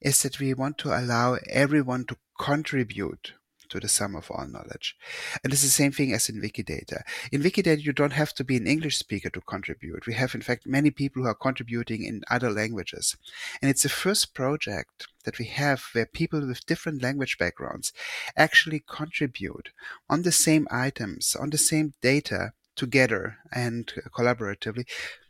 is 0.00 0.22
that 0.22 0.40
we 0.40 0.54
want 0.54 0.78
to 0.78 0.98
allow 0.98 1.38
everyone 1.48 2.04
to 2.06 2.16
contribute 2.38 3.34
to 3.70 3.80
the 3.80 3.88
sum 3.88 4.14
of 4.14 4.30
all 4.30 4.46
knowledge. 4.46 4.96
And 5.42 5.52
it's 5.52 5.62
the 5.62 5.68
same 5.68 5.92
thing 5.92 6.12
as 6.12 6.28
in 6.28 6.40
Wikidata. 6.40 7.02
In 7.32 7.42
Wikidata, 7.42 7.82
you 7.82 7.92
don't 7.92 8.12
have 8.12 8.34
to 8.34 8.44
be 8.44 8.56
an 8.56 8.66
English 8.66 8.96
speaker 8.96 9.30
to 9.30 9.40
contribute. 9.40 10.06
We 10.06 10.14
have, 10.14 10.34
in 10.34 10.42
fact, 10.42 10.66
many 10.66 10.90
people 10.90 11.22
who 11.22 11.28
are 11.28 11.34
contributing 11.34 12.04
in 12.04 12.22
other 12.30 12.50
languages. 12.50 13.16
And 13.60 13.70
it's 13.70 13.82
the 13.82 13.88
first 13.88 14.34
project 14.34 15.08
that 15.24 15.38
we 15.38 15.46
have 15.46 15.84
where 15.92 16.06
people 16.06 16.46
with 16.46 16.66
different 16.66 17.02
language 17.02 17.38
backgrounds 17.38 17.92
actually 18.36 18.84
contribute 18.88 19.70
on 20.08 20.22
the 20.22 20.32
same 20.32 20.66
items, 20.70 21.36
on 21.36 21.50
the 21.50 21.58
same 21.58 21.94
data 22.00 22.52
together 22.76 23.38
and 23.52 23.92
collaboratively 24.16 24.86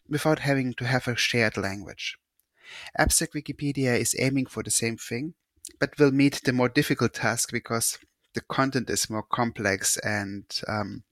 without 0.09 0.41
having 0.41 0.75
to 0.75 0.85
have 0.85 1.09
a 1.09 1.17
shared 1.17 1.57
language. 1.57 2.19
Abstract 2.99 3.35
Wikipedia 3.35 3.99
is 3.99 4.17
aiming 4.19 4.47
for 4.47 4.63
the 4.63 4.71
same 4.71 4.97
thing, 4.97 5.35
but 5.79 5.99
will 5.99 6.11
meet 6.11 6.43
the 6.45 6.53
more 6.53 6.69
difficult 6.69 7.15
task 7.15 7.51
because 7.53 7.99
the 8.37 8.43
content 8.43 8.89
is 8.91 9.11
more 9.11 9.23
complex 9.25 9.97
and 9.97 10.45
um, 10.69 11.03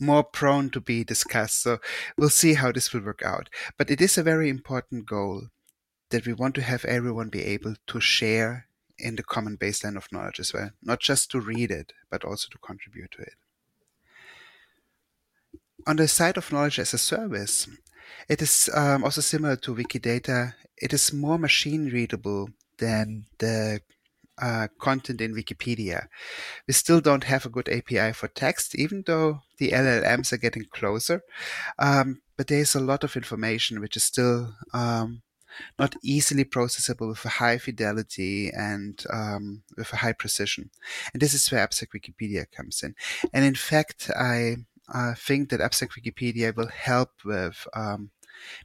more 0.00 0.24
prone 0.24 0.70
to 0.70 0.80
be 0.80 1.04
discussed. 1.04 1.62
So 1.62 1.78
we'll 2.16 2.30
see 2.30 2.54
how 2.54 2.72
this 2.72 2.92
will 2.92 3.02
work 3.02 3.22
out. 3.22 3.50
But 3.78 3.90
it 3.90 4.00
is 4.00 4.18
a 4.18 4.22
very 4.22 4.48
important 4.48 5.06
goal 5.06 5.48
that 6.08 6.26
we 6.26 6.32
want 6.32 6.54
to 6.56 6.62
have 6.62 6.84
everyone 6.86 7.28
be 7.28 7.44
able 7.44 7.74
to 7.86 8.00
share 8.00 8.66
in 8.98 9.16
the 9.16 9.22
common 9.22 9.58
baseline 9.58 9.96
of 9.96 10.10
knowledge 10.10 10.40
as 10.40 10.54
well, 10.54 10.70
not 10.82 11.00
just 11.00 11.30
to 11.30 11.40
read 11.40 11.70
it, 11.70 11.92
but 12.10 12.24
also 12.24 12.48
to 12.50 12.58
contribute 12.58 13.10
to 13.12 13.22
it. 13.22 13.34
On 15.86 15.96
the 15.96 16.08
side 16.08 16.38
of 16.38 16.50
knowledge 16.50 16.78
as 16.78 16.94
a 16.94 16.98
service, 16.98 17.68
it 18.26 18.40
is 18.40 18.70
um, 18.72 19.04
also 19.04 19.20
similar 19.20 19.56
to 19.56 19.74
Wikidata. 19.74 20.54
It 20.78 20.94
is 20.94 21.12
more 21.12 21.38
machine 21.38 21.90
readable 21.90 22.48
than 22.78 23.26
the 23.38 23.80
uh, 24.40 24.68
content 24.78 25.20
in 25.20 25.34
Wikipedia. 25.34 26.06
We 26.66 26.74
still 26.74 27.00
don't 27.00 27.24
have 27.24 27.46
a 27.46 27.50
good 27.50 27.68
API 27.68 28.12
for 28.12 28.28
text, 28.28 28.74
even 28.74 29.04
though 29.06 29.40
the 29.58 29.70
LLMs 29.70 30.32
are 30.32 30.38
getting 30.38 30.64
closer. 30.70 31.22
Um, 31.78 32.20
but 32.36 32.48
there's 32.48 32.74
a 32.74 32.80
lot 32.80 33.04
of 33.04 33.16
information 33.16 33.80
which 33.80 33.96
is 33.96 34.04
still 34.04 34.54
um, 34.72 35.22
not 35.78 35.94
easily 36.02 36.44
processable 36.44 37.08
with 37.08 37.24
a 37.24 37.28
high 37.28 37.58
fidelity 37.58 38.50
and 38.50 39.04
um, 39.12 39.62
with 39.76 39.92
a 39.92 39.96
high 39.96 40.12
precision. 40.12 40.70
And 41.12 41.20
this 41.20 41.34
is 41.34 41.50
where 41.50 41.60
Abstract 41.62 41.94
Wikipedia 41.94 42.46
comes 42.50 42.82
in. 42.82 42.94
And 43.32 43.44
in 43.44 43.54
fact, 43.54 44.10
I 44.16 44.56
uh, 44.92 45.14
think 45.14 45.50
that 45.50 45.60
Abstract 45.60 45.94
Wikipedia 45.96 46.54
will 46.54 46.68
help 46.68 47.10
with 47.24 47.66
um, 47.74 48.10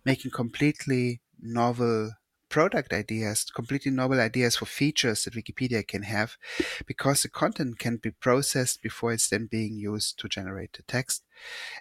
making 0.04 0.32
completely 0.32 1.22
novel 1.42 2.12
product 2.50 2.92
ideas, 2.92 3.46
completely 3.46 3.92
novel 3.92 4.20
ideas 4.20 4.58
for 4.58 4.66
features 4.66 5.24
that 5.24 5.36
Wikipedia 5.36 5.88
can 5.88 6.04
have, 6.04 6.38
because 6.86 7.22
the 7.22 7.30
content 7.30 7.80
can 7.80 7.98
be 7.98 8.12
processed 8.12 8.82
before 8.82 9.14
it's 9.14 9.30
then 9.30 9.46
being 9.46 9.78
used 9.78 10.20
to 10.20 10.28
generate 10.28 10.74
the 10.74 10.84
text, 10.84 11.24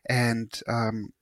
and 0.09 0.63
um, 0.69 1.13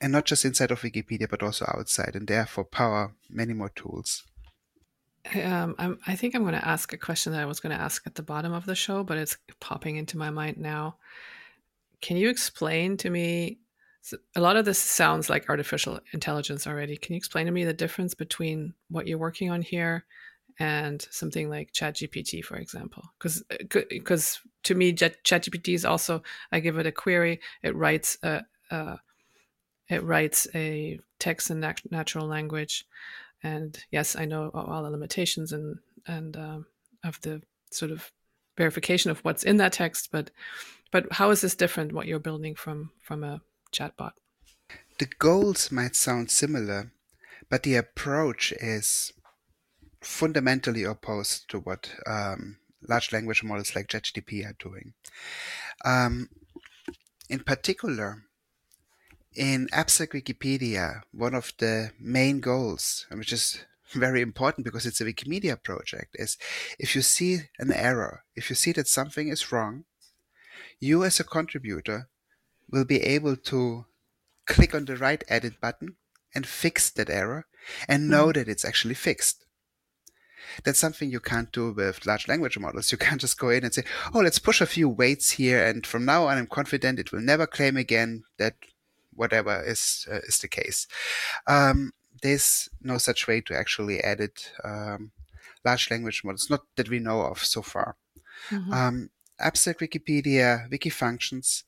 and 0.00 0.12
not 0.12 0.24
just 0.24 0.44
inside 0.44 0.70
of 0.70 0.80
Wikipedia 0.80 1.28
but 1.28 1.42
also 1.42 1.64
outside, 1.76 2.14
and 2.14 2.26
therefore 2.26 2.64
power 2.64 3.14
many 3.28 3.52
more 3.52 3.70
tools. 3.70 4.24
Um, 5.34 5.98
i 6.06 6.14
think 6.14 6.34
I'm 6.34 6.42
going 6.42 6.54
to 6.54 6.68
ask 6.68 6.92
a 6.92 6.96
question 6.96 7.32
that 7.32 7.40
I 7.40 7.46
was 7.46 7.58
going 7.58 7.76
to 7.76 7.82
ask 7.82 8.06
at 8.06 8.14
the 8.14 8.22
bottom 8.22 8.52
of 8.52 8.64
the 8.64 8.76
show, 8.76 9.02
but 9.02 9.18
it's 9.18 9.36
popping 9.60 9.96
into 9.96 10.16
my 10.16 10.30
mind 10.30 10.56
now. 10.56 10.96
Can 12.00 12.16
you 12.16 12.28
explain 12.28 12.96
to 12.98 13.10
me 13.10 13.58
so 14.06 14.18
a 14.36 14.40
lot 14.40 14.56
of 14.56 14.64
this 14.64 14.78
sounds 14.78 15.28
like 15.28 15.50
artificial 15.50 15.98
intelligence 16.12 16.64
already. 16.68 16.96
Can 16.96 17.14
you 17.14 17.16
explain 17.16 17.46
to 17.46 17.50
me 17.50 17.64
the 17.64 17.72
difference 17.72 18.14
between 18.14 18.72
what 18.88 19.08
you're 19.08 19.18
working 19.18 19.50
on 19.50 19.62
here 19.62 20.04
and 20.60 21.04
something 21.10 21.50
like 21.50 21.72
ChatGPT, 21.72 22.44
for 22.44 22.56
example? 22.56 23.02
Because 23.18 23.42
because 23.90 24.38
uh, 24.44 24.48
to 24.62 24.76
me, 24.76 24.92
ChatGPT 24.92 25.74
is 25.74 25.84
also 25.84 26.22
I 26.52 26.60
give 26.60 26.78
it 26.78 26.86
a 26.86 26.92
query, 26.92 27.40
it 27.64 27.74
writes 27.74 28.16
a, 28.22 28.42
a 28.70 29.00
it 29.88 30.04
writes 30.04 30.46
a 30.54 31.00
text 31.18 31.50
in 31.50 31.58
nat- 31.58 31.90
natural 31.90 32.28
language, 32.28 32.86
and 33.42 33.76
yes, 33.90 34.14
I 34.14 34.24
know 34.24 34.52
all 34.54 34.84
the 34.84 34.90
limitations 34.90 35.50
and 35.50 35.78
and 36.06 36.36
um, 36.36 36.66
of 37.02 37.20
the 37.22 37.42
sort 37.72 37.90
of 37.90 38.12
verification 38.56 39.10
of 39.10 39.18
what's 39.24 39.42
in 39.42 39.56
that 39.56 39.72
text, 39.72 40.10
but 40.12 40.30
but 40.92 41.12
how 41.12 41.30
is 41.30 41.40
this 41.40 41.56
different? 41.56 41.92
What 41.92 42.06
you're 42.06 42.20
building 42.20 42.54
from 42.54 42.92
from 43.02 43.24
a 43.24 43.40
chatbot. 43.76 44.12
The 44.98 45.06
goals 45.18 45.70
might 45.70 45.94
sound 45.94 46.30
similar, 46.30 46.92
but 47.50 47.62
the 47.62 47.76
approach 47.76 48.52
is 48.52 49.12
fundamentally 50.00 50.84
opposed 50.84 51.48
to 51.50 51.58
what 51.58 51.90
um, 52.06 52.58
large 52.88 53.12
language 53.12 53.42
models 53.42 53.74
like 53.74 53.88
ChatGPT 53.88 54.46
are 54.46 54.56
doing. 54.58 54.94
Um, 55.84 56.30
in 57.28 57.40
particular, 57.40 58.22
in 59.34 59.68
Abstract 59.72 60.14
Wikipedia, 60.14 61.02
one 61.12 61.34
of 61.34 61.52
the 61.58 61.90
main 62.00 62.40
goals, 62.40 63.06
which 63.10 63.32
is 63.32 63.64
very 63.92 64.22
important 64.22 64.64
because 64.64 64.86
it's 64.86 65.00
a 65.00 65.04
Wikimedia 65.04 65.62
project, 65.62 66.16
is 66.18 66.38
if 66.78 66.96
you 66.96 67.02
see 67.02 67.40
an 67.58 67.72
error, 67.72 68.24
if 68.34 68.48
you 68.48 68.56
see 68.56 68.72
that 68.72 68.88
something 68.88 69.28
is 69.28 69.52
wrong, 69.52 69.84
you 70.80 71.04
as 71.04 71.20
a 71.20 71.24
contributor 71.24 72.08
will 72.70 72.84
be 72.84 73.02
able 73.02 73.36
to 73.36 73.86
click 74.46 74.74
on 74.74 74.84
the 74.84 74.96
right 74.96 75.22
edit 75.28 75.60
button 75.60 75.96
and 76.34 76.46
fix 76.46 76.90
that 76.90 77.10
error 77.10 77.46
and 77.88 78.08
know 78.08 78.24
mm-hmm. 78.24 78.32
that 78.32 78.48
it's 78.48 78.64
actually 78.64 78.94
fixed. 78.94 79.44
That's 80.64 80.78
something 80.78 81.10
you 81.10 81.20
can't 81.20 81.50
do 81.52 81.72
with 81.72 82.06
large 82.06 82.28
language 82.28 82.58
models. 82.58 82.92
You 82.92 82.98
can't 82.98 83.20
just 83.20 83.38
go 83.38 83.50
in 83.50 83.64
and 83.64 83.74
say, 83.74 83.84
oh, 84.14 84.20
let's 84.20 84.38
push 84.38 84.60
a 84.60 84.66
few 84.66 84.88
weights 84.88 85.32
here. 85.32 85.64
And 85.64 85.86
from 85.86 86.04
now 86.04 86.26
on, 86.26 86.38
I'm 86.38 86.46
confident 86.46 86.98
it 86.98 87.12
will 87.12 87.20
never 87.20 87.46
claim 87.46 87.76
again 87.76 88.24
that 88.38 88.54
whatever 89.12 89.62
is, 89.66 90.06
uh, 90.10 90.18
is 90.18 90.38
the 90.38 90.48
case. 90.48 90.86
Um, 91.46 91.92
there's 92.22 92.68
no 92.80 92.98
such 92.98 93.26
way 93.26 93.40
to 93.42 93.56
actually 93.56 94.02
edit 94.02 94.52
um, 94.64 95.10
large 95.64 95.90
language 95.90 96.22
models, 96.24 96.48
not 96.48 96.62
that 96.76 96.88
we 96.88 97.00
know 97.00 97.22
of 97.22 97.44
so 97.44 97.62
far. 97.62 97.96
Mm-hmm. 98.50 98.72
Um, 98.72 99.10
Abstract 99.38 99.80
Wikipedia, 99.80 100.70
Wikifunctions 100.70 101.64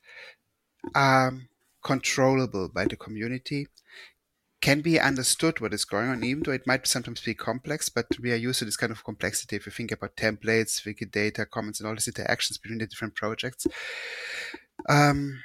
are 0.94 1.32
controllable 1.82 2.68
by 2.68 2.84
the 2.84 2.96
community, 2.96 3.68
can 4.60 4.80
be 4.80 4.98
understood 4.98 5.60
what 5.60 5.72
is 5.72 5.84
going 5.84 6.08
on, 6.08 6.24
even 6.24 6.42
though 6.42 6.52
it 6.52 6.66
might 6.66 6.86
sometimes 6.86 7.20
be 7.20 7.34
complex, 7.34 7.88
but 7.88 8.06
we 8.20 8.32
are 8.32 8.36
used 8.36 8.58
to 8.58 8.64
this 8.64 8.76
kind 8.76 8.90
of 8.90 9.04
complexity 9.04 9.56
if 9.56 9.66
we 9.66 9.72
think 9.72 9.92
about 9.92 10.16
templates, 10.16 10.82
Wikidata, 10.84 11.48
Commons, 11.48 11.78
and 11.78 11.88
all 11.88 11.94
these 11.94 12.08
interactions 12.08 12.58
between 12.58 12.78
the 12.78 12.86
different 12.86 13.14
projects. 13.14 13.66
Um, 14.88 15.42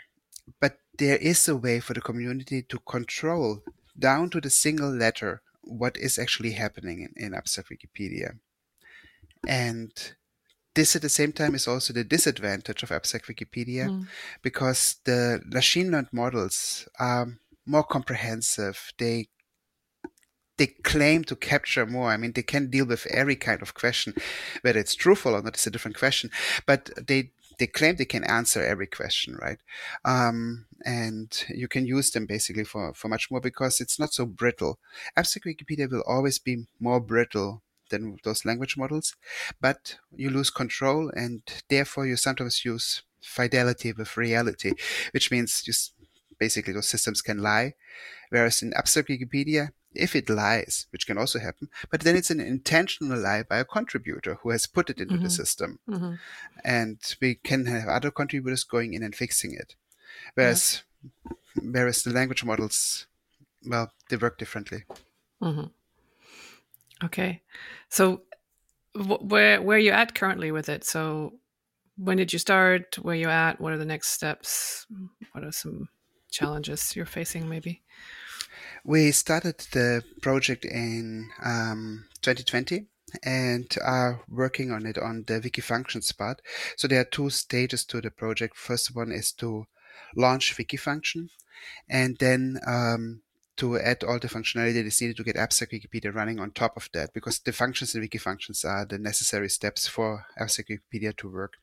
but 0.60 0.78
there 0.98 1.18
is 1.18 1.48
a 1.48 1.56
way 1.56 1.80
for 1.80 1.94
the 1.94 2.02
community 2.02 2.64
to 2.64 2.80
control 2.80 3.62
down 3.98 4.30
to 4.32 4.42
the 4.42 4.50
single 4.50 4.92
letter 4.92 5.42
what 5.62 5.96
is 5.98 6.18
actually 6.18 6.52
happening 6.52 7.08
in, 7.16 7.26
in 7.28 7.34
Abstract 7.34 7.72
Wikipedia. 7.72 8.40
And 9.48 9.92
this 10.76 10.96
at 10.96 11.02
the 11.02 11.10
same 11.10 11.32
time 11.32 11.56
is 11.56 11.68
also 11.68 11.94
the 11.94 12.04
disadvantage 12.04 12.84
of 12.84 12.92
abstract 12.92 13.28
Wikipedia 13.28 13.88
mm. 13.90 14.08
because 14.42 14.98
the 15.06 15.42
machine 15.46 15.92
learned 15.92 16.10
models 16.12 16.88
are 17.00 17.28
more 17.66 17.84
comprehensive. 17.84 18.92
They 18.98 19.28
they 20.58 20.68
claim 20.68 21.24
to 21.24 21.36
capture 21.36 21.86
more. 21.86 22.12
I 22.12 22.18
mean, 22.18 22.34
they 22.34 22.44
can 22.44 22.70
deal 22.70 22.86
with 22.86 23.08
every 23.08 23.36
kind 23.36 23.62
of 23.62 23.74
question, 23.74 24.14
whether 24.62 24.80
it's 24.80 24.94
truthful 24.94 25.36
or 25.36 25.42
not 25.42 25.56
is 25.56 25.66
a 25.66 25.72
different 25.72 25.98
question. 25.98 26.30
But 26.68 26.92
they 27.08 27.32
they 27.60 27.68
claim 27.68 27.96
they 27.96 28.06
can 28.06 28.24
answer 28.24 28.64
every 28.64 28.88
question, 28.88 29.38
right? 29.42 29.60
Um, 30.04 30.66
and 30.86 31.46
you 31.50 31.68
can 31.68 31.86
use 31.86 32.12
them 32.12 32.26
basically 32.26 32.64
for, 32.64 32.94
for 32.94 33.08
much 33.08 33.30
more 33.30 33.42
because 33.42 33.80
it's 33.80 34.00
not 34.00 34.14
so 34.14 34.26
brittle. 34.26 34.80
Abstract 35.16 35.46
Wikipedia 35.46 35.90
will 35.90 36.04
always 36.08 36.40
be 36.40 36.66
more 36.80 37.00
brittle 37.00 37.62
than 37.94 38.18
those 38.24 38.46
language 38.46 38.76
models, 38.76 39.16
but 39.62 39.96
you 40.16 40.30
lose 40.30 40.50
control 40.50 41.12
and 41.16 41.42
therefore 41.70 42.06
you 42.06 42.18
sometimes 42.18 42.66
use 42.66 43.04
fidelity 43.22 43.94
with 43.94 44.18
reality, 44.18 44.74
which 45.12 45.32
means 45.32 45.62
just 45.64 45.94
basically 46.40 46.74
those 46.74 46.88
systems 46.88 47.22
can 47.22 47.38
lie. 47.38 47.74
Whereas 48.30 48.62
in 48.64 48.74
abstract 48.74 49.10
Wikipedia, 49.10 49.70
if 49.96 50.16
it 50.16 50.30
lies, 50.30 50.88
which 50.92 51.06
can 51.06 51.18
also 51.18 51.40
happen, 51.40 51.70
but 51.92 52.02
then 52.02 52.16
it's 52.16 52.32
an 52.32 52.40
intentional 52.40 53.20
lie 53.20 53.44
by 53.44 53.60
a 53.60 53.66
contributor 53.66 54.40
who 54.42 54.50
has 54.50 54.66
put 54.68 54.90
it 54.90 55.00
into 55.00 55.16
mm-hmm. 55.16 55.24
the 55.24 55.30
system. 55.30 55.80
Mm-hmm. 55.88 56.14
And 56.66 56.98
we 57.22 57.36
can 57.36 57.66
have 57.68 57.88
other 57.88 58.12
contributors 58.12 58.64
going 58.64 58.94
in 58.96 59.04
and 59.04 59.16
fixing 59.16 59.54
it. 59.54 59.76
Whereas, 60.34 60.84
yeah. 61.04 61.34
whereas 61.72 62.04
the 62.04 62.12
language 62.12 62.44
models, 62.44 63.08
well, 63.66 63.92
they 64.10 64.18
work 64.18 64.38
differently. 64.38 64.84
Mm-hmm. 65.42 65.68
Okay, 67.04 67.42
so 67.90 68.22
where 68.96 69.62
where 69.62 69.78
are 69.78 69.80
you 69.80 69.92
at 69.92 70.16
currently 70.16 70.52
with 70.52 70.70
it? 70.70 70.84
So 70.84 71.34
when 71.98 72.18
did 72.18 72.34
you 72.34 72.40
start? 72.40 72.98
Where 73.02 73.16
you 73.16 73.30
at? 73.30 73.60
What 73.60 73.74
are 73.74 73.78
the 73.78 73.86
next 73.86 74.10
steps? 74.10 74.86
What 75.32 75.44
are 75.44 75.52
some 75.52 75.90
challenges 76.32 76.96
you're 76.96 77.06
facing, 77.06 77.48
maybe? 77.50 77.82
We 78.86 79.12
started 79.12 79.60
the 79.72 80.04
project 80.22 80.66
in 80.66 81.30
um, 81.44 82.06
2020 82.22 82.88
and 83.24 83.68
are 83.84 84.22
working 84.28 84.72
on 84.72 84.86
it 84.86 84.98
on 84.98 85.24
the 85.28 85.40
Wikifunctions 85.40 86.18
part. 86.18 86.42
So 86.78 86.88
there 86.88 87.02
are 87.02 87.06
two 87.06 87.30
stages 87.30 87.86
to 87.86 88.02
the 88.02 88.12
project. 88.12 88.58
First 88.58 88.96
one 88.96 89.12
is 89.12 89.32
to 89.34 89.66
launch 90.16 90.58
Wikifunction 90.58 91.30
and 91.90 92.18
then 92.20 92.60
um, 92.66 93.22
to 93.58 93.78
add 93.78 94.04
all 94.04 94.20
the 94.20 94.28
functionality 94.28 94.74
that 94.74 94.86
is 94.86 95.02
needed 95.02 95.18
to 95.18 95.24
get 95.24 95.36
Abstract 95.36 95.74
Wikipedia 95.74 96.14
running 96.14 96.40
on 96.40 96.52
top 96.52 96.76
of 96.76 96.90
that, 96.94 97.14
because 97.14 97.40
the 97.40 97.52
functions 97.52 97.94
in 97.94 98.02
Wikifunctions 98.02 98.66
are 98.66 98.86
the 98.86 98.98
necessary 98.98 99.50
steps 99.50 99.88
for 99.88 100.26
Abstract 100.38 100.72
Wikipedia 100.72 101.16
to 101.18 101.30
work. 101.30 101.54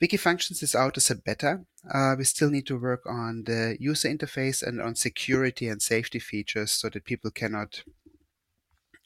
Wikifunctions 0.00 0.62
is 0.62 0.76
out 0.76 0.96
as 0.96 1.10
a 1.10 1.16
beta. 1.16 1.64
Uh, 1.92 2.14
we 2.16 2.22
still 2.24 2.50
need 2.50 2.66
to 2.66 2.78
work 2.78 3.02
on 3.06 3.42
the 3.44 3.76
user 3.80 4.08
interface 4.08 4.62
and 4.62 4.80
on 4.80 4.94
security 4.94 5.68
and 5.68 5.82
safety 5.82 6.20
features 6.20 6.70
so 6.70 6.88
that 6.88 7.04
people 7.04 7.32
cannot 7.32 7.82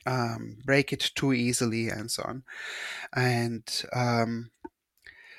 um, 0.04 0.58
break 0.66 0.92
it 0.92 1.12
too 1.14 1.32
easily 1.32 1.88
and 1.88 2.10
so 2.10 2.22
on. 2.24 2.42
And 3.14 3.84
um, 3.94 4.50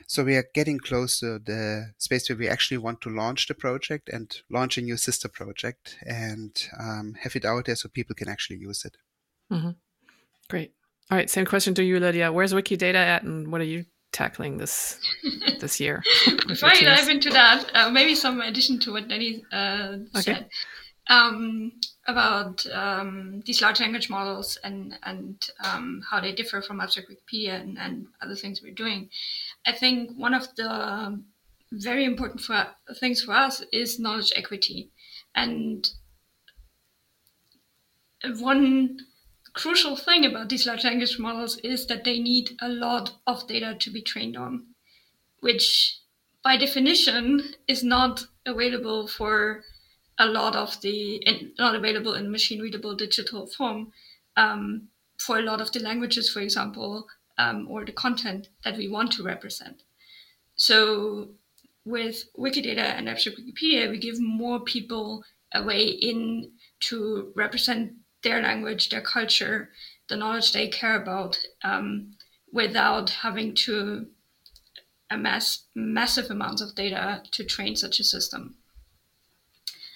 so 0.08 0.24
we 0.24 0.36
are 0.36 0.46
getting 0.54 0.80
close 0.80 1.20
to 1.20 1.40
the 1.40 1.94
space 1.98 2.30
where 2.30 2.38
we 2.38 2.48
actually 2.48 2.78
want 2.78 3.02
to 3.02 3.10
launch 3.10 3.48
the 3.48 3.54
project 3.54 4.10
and 4.10 4.42
launch 4.50 4.78
a 4.78 4.82
new 4.82 4.98
sister 4.98 5.28
project 5.28 5.98
and 6.06 6.70
um, 6.80 7.16
have 7.22 7.36
it 7.36 7.46
out 7.46 7.66
there 7.66 7.76
so 7.76 7.90
people 7.90 8.16
can 8.16 8.30
actually 8.30 8.58
use 8.58 8.86
it. 8.86 8.98
Mm-hmm. 9.52 9.72
Great. 10.50 10.74
All 11.12 11.18
right. 11.18 11.30
Same 11.30 11.46
question 11.46 11.74
to 11.76 11.84
you, 11.84 12.00
Lydia. 12.00 12.32
Where's 12.32 12.54
Wikidata 12.54 12.96
at, 12.96 13.24
and 13.24 13.52
what 13.52 13.62
are 13.62 13.66
you 13.66 13.86
tackling 14.12 14.58
this 14.58 15.00
this 15.60 15.80
year? 15.80 16.04
Before 16.48 16.70
I 16.74 16.80
dive 16.80 17.10
into 17.10 17.30
that, 17.32 17.70
uh, 17.74 17.89
maybe 17.89 18.16
some 18.16 18.42
addition 18.42 18.80
to 18.82 18.94
what 18.94 19.08
Danny 19.08 19.44
uh, 19.52 19.98
okay. 20.16 20.22
said 20.22 20.50
um, 21.08 21.72
about 22.08 22.66
um, 22.68 23.42
these 23.46 23.62
large 23.62 23.80
language 23.80 24.10
models 24.10 24.58
and 24.63 24.98
and 25.04 25.50
um, 25.63 26.02
how 26.10 26.20
they 26.20 26.32
differ 26.32 26.62
from 26.62 26.80
abstract 26.80 27.10
Wikipedia 27.10 27.60
and, 27.60 27.78
and 27.78 28.08
other 28.22 28.36
things 28.36 28.62
we're 28.62 28.74
doing. 28.74 29.10
I 29.65 29.71
think 29.71 30.12
one 30.17 30.34
of 30.34 30.54
the 30.56 31.23
very 31.71 32.06
important 32.06 32.41
for, 32.41 32.67
things 32.99 33.23
for 33.23 33.34
us 33.34 33.63
is 33.71 33.99
knowledge 33.99 34.32
equity. 34.36 34.91
And 35.36 35.89
one 38.39 38.99
crucial 39.54 39.95
thing 39.95 40.26
about 40.26 40.49
these 40.49 40.65
large 40.65 40.84
language 40.84 41.17
models 41.19 41.58
is 41.60 41.88
that 41.88 42.04
they 42.04 42.19
need 42.19 42.52
a 42.62 42.69
lot 42.69 43.17
of 43.28 43.47
data 43.47 43.76
to 43.80 43.89
be 43.91 44.02
trained 44.02 44.38
on, 44.38 44.65
which 45.39 45.99
by 46.43 46.58
definition 46.58 47.54
is 47.67 47.84
not 47.84 48.26
available 48.45 49.08
for 49.08 49.63
a 50.19 50.26
lot 50.26 50.56
of 50.56 50.80
the, 50.82 51.23
not 51.58 51.76
available 51.76 52.13
in 52.13 52.32
machine 52.32 52.62
readable 52.62 52.95
digital 52.95 53.47
form 53.47 53.91
um, 54.38 54.89
for 55.17 55.39
a 55.39 55.41
lot 55.41 55.62
of 55.62 55.71
the 55.71 55.80
languages, 55.80 56.30
for 56.30 56.39
example, 56.39 57.08
um, 57.38 57.67
or 57.69 57.86
the 57.86 57.91
content 57.91 58.50
that 58.63 58.78
we 58.78 58.88
want 58.88 59.12
to 59.13 59.24
represent. 59.24 59.84
So 60.56 61.30
with 61.86 62.26
Wikidata 62.38 62.98
and 62.98 63.10
Abstract 63.10 63.39
Wikipedia, 63.39 63.89
we 63.89 63.98
give 63.98 64.19
more 64.19 64.60
people 64.60 65.24
a 65.54 65.63
way 65.63 65.86
in 65.86 66.52
to 66.82 67.32
represent 67.36 67.93
their 68.24 68.41
language, 68.41 68.89
their 68.89 69.02
culture, 69.02 69.69
the 70.08 70.15
knowledge 70.15 70.52
they 70.52 70.67
care 70.67 71.02
about, 71.02 71.39
um, 71.63 72.15
without 72.52 73.10
having 73.10 73.54
to 73.56 74.08
amass 75.10 75.65
massive 75.76 76.30
amounts 76.32 76.62
of 76.62 76.76
data 76.76 77.22
to 77.32 77.43
train 77.43 77.76
such 77.76 78.00
a 78.00 78.04
system. 78.04 78.56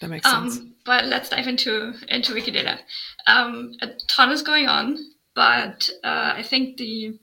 That 0.02 0.10
makes 0.10 0.30
sense. 0.30 0.58
Um, 0.58 0.76
but 0.86 1.06
let's 1.06 1.30
dive 1.30 1.48
into 1.48 1.94
into 2.08 2.34
Wikidata. 2.34 2.80
Um, 3.26 3.74
a 3.82 3.88
ton 4.08 4.32
is 4.32 4.44
going 4.44 4.68
on, 4.68 4.98
but 5.34 5.90
uh, 6.04 6.34
I 6.36 6.44
think 6.44 6.78
the 6.78 7.20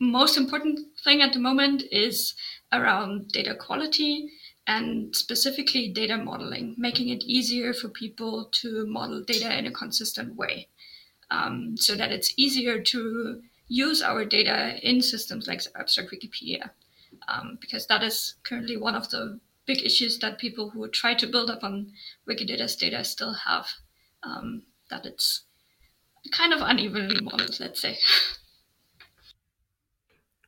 most 0.00 0.36
important 0.36 0.80
thing 1.04 1.20
at 1.20 1.32
the 1.32 1.38
moment 1.38 1.84
is 1.92 2.34
around 2.72 3.28
data 3.28 3.54
quality 3.54 4.30
and 4.66 5.14
specifically 5.14 5.88
data 5.88 6.16
modeling, 6.16 6.74
making 6.78 7.08
it 7.10 7.22
easier 7.24 7.72
for 7.72 7.88
people 7.88 8.46
to 8.52 8.86
model 8.86 9.22
data 9.22 9.56
in 9.58 9.66
a 9.66 9.70
consistent 9.70 10.36
way 10.36 10.68
um, 11.30 11.76
so 11.76 11.94
that 11.94 12.12
it's 12.12 12.32
easier 12.36 12.80
to 12.80 13.42
use 13.68 14.02
our 14.02 14.24
data 14.24 14.78
in 14.82 15.00
systems 15.00 15.46
like 15.46 15.62
Abstract 15.76 16.10
Wikipedia. 16.10 16.70
Um, 17.28 17.58
because 17.60 17.86
that 17.88 18.02
is 18.02 18.36
currently 18.44 18.76
one 18.76 18.94
of 18.94 19.10
the 19.10 19.40
big 19.66 19.84
issues 19.84 20.18
that 20.20 20.38
people 20.38 20.70
who 20.70 20.88
try 20.88 21.14
to 21.14 21.26
build 21.26 21.50
up 21.50 21.62
on 21.62 21.92
Wikidata's 22.28 22.76
data 22.76 23.04
still 23.04 23.34
have, 23.34 23.68
um, 24.22 24.62
that 24.90 25.04
it's 25.06 25.42
kind 26.32 26.52
of 26.52 26.60
unevenly 26.62 27.20
modeled, 27.20 27.58
let's 27.60 27.80
say. 27.80 27.98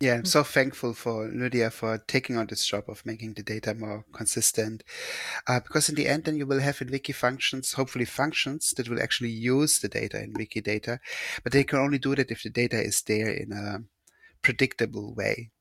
Yeah, 0.02 0.14
I'm 0.14 0.24
so 0.24 0.42
thankful 0.42 0.94
for 0.94 1.28
Lydia 1.28 1.70
for 1.70 1.96
taking 1.96 2.36
on 2.36 2.48
this 2.48 2.66
job 2.66 2.86
of 2.88 3.06
making 3.06 3.34
the 3.34 3.44
data 3.44 3.72
more 3.72 4.04
consistent. 4.12 4.82
Uh, 5.46 5.60
because 5.60 5.88
in 5.88 5.94
the 5.94 6.08
end, 6.08 6.24
then 6.24 6.34
you 6.34 6.44
will 6.44 6.58
have 6.58 6.82
in 6.82 6.88
Wikifunctions, 6.88 7.74
hopefully 7.74 8.04
functions 8.04 8.74
that 8.76 8.88
will 8.88 9.00
actually 9.00 9.30
use 9.30 9.78
the 9.78 9.86
data 9.86 10.20
in 10.20 10.34
Wikidata, 10.34 10.98
but 11.44 11.52
they 11.52 11.62
can 11.62 11.78
only 11.78 12.00
do 12.00 12.16
that 12.16 12.32
if 12.32 12.42
the 12.42 12.50
data 12.50 12.82
is 12.82 13.00
there 13.02 13.30
in 13.30 13.52
a 13.52 13.84
predictable 14.42 15.14
way. 15.14 15.52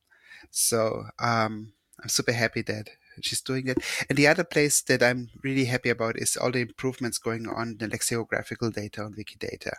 So 0.49 1.03
um, 1.19 1.73
I'm 2.01 2.09
super 2.09 2.31
happy 2.31 2.63
that 2.63 2.89
she's 3.21 3.41
doing 3.41 3.65
that. 3.65 3.77
And 4.09 4.17
the 4.17 4.25
other 4.25 4.43
place 4.43 4.81
that 4.81 5.03
I'm 5.03 5.29
really 5.43 5.65
happy 5.65 5.89
about 5.89 6.17
is 6.17 6.35
all 6.35 6.49
the 6.49 6.61
improvements 6.61 7.19
going 7.19 7.45
on 7.47 7.73
in 7.73 7.77
the 7.77 7.87
lexicographical 7.89 8.71
data 8.71 9.03
on 9.03 9.13
Wikidata. 9.13 9.73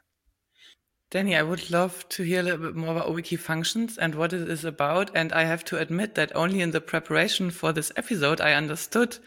Danny, 1.13 1.37
I 1.37 1.43
would 1.43 1.71
love 1.71 2.09
to 2.09 2.23
hear 2.23 2.41
a 2.41 2.43
little 2.43 2.59
bit 2.59 2.75
more 2.75 2.97
about 2.97 3.09
Wikifunctions 3.09 3.99
and 3.99 4.15
what 4.15 4.33
it 4.33 4.49
is 4.49 4.65
about. 4.65 5.11
And 5.15 5.31
I 5.35 5.45
have 5.45 5.63
to 5.67 5.77
admit 5.77 6.15
that 6.15 6.35
only 6.35 6.63
in 6.63 6.71
the 6.71 6.81
preparation 6.81 7.51
for 7.51 7.71
this 7.71 7.93
episode, 7.97 8.41
I 8.41 8.55
understood 8.55 9.19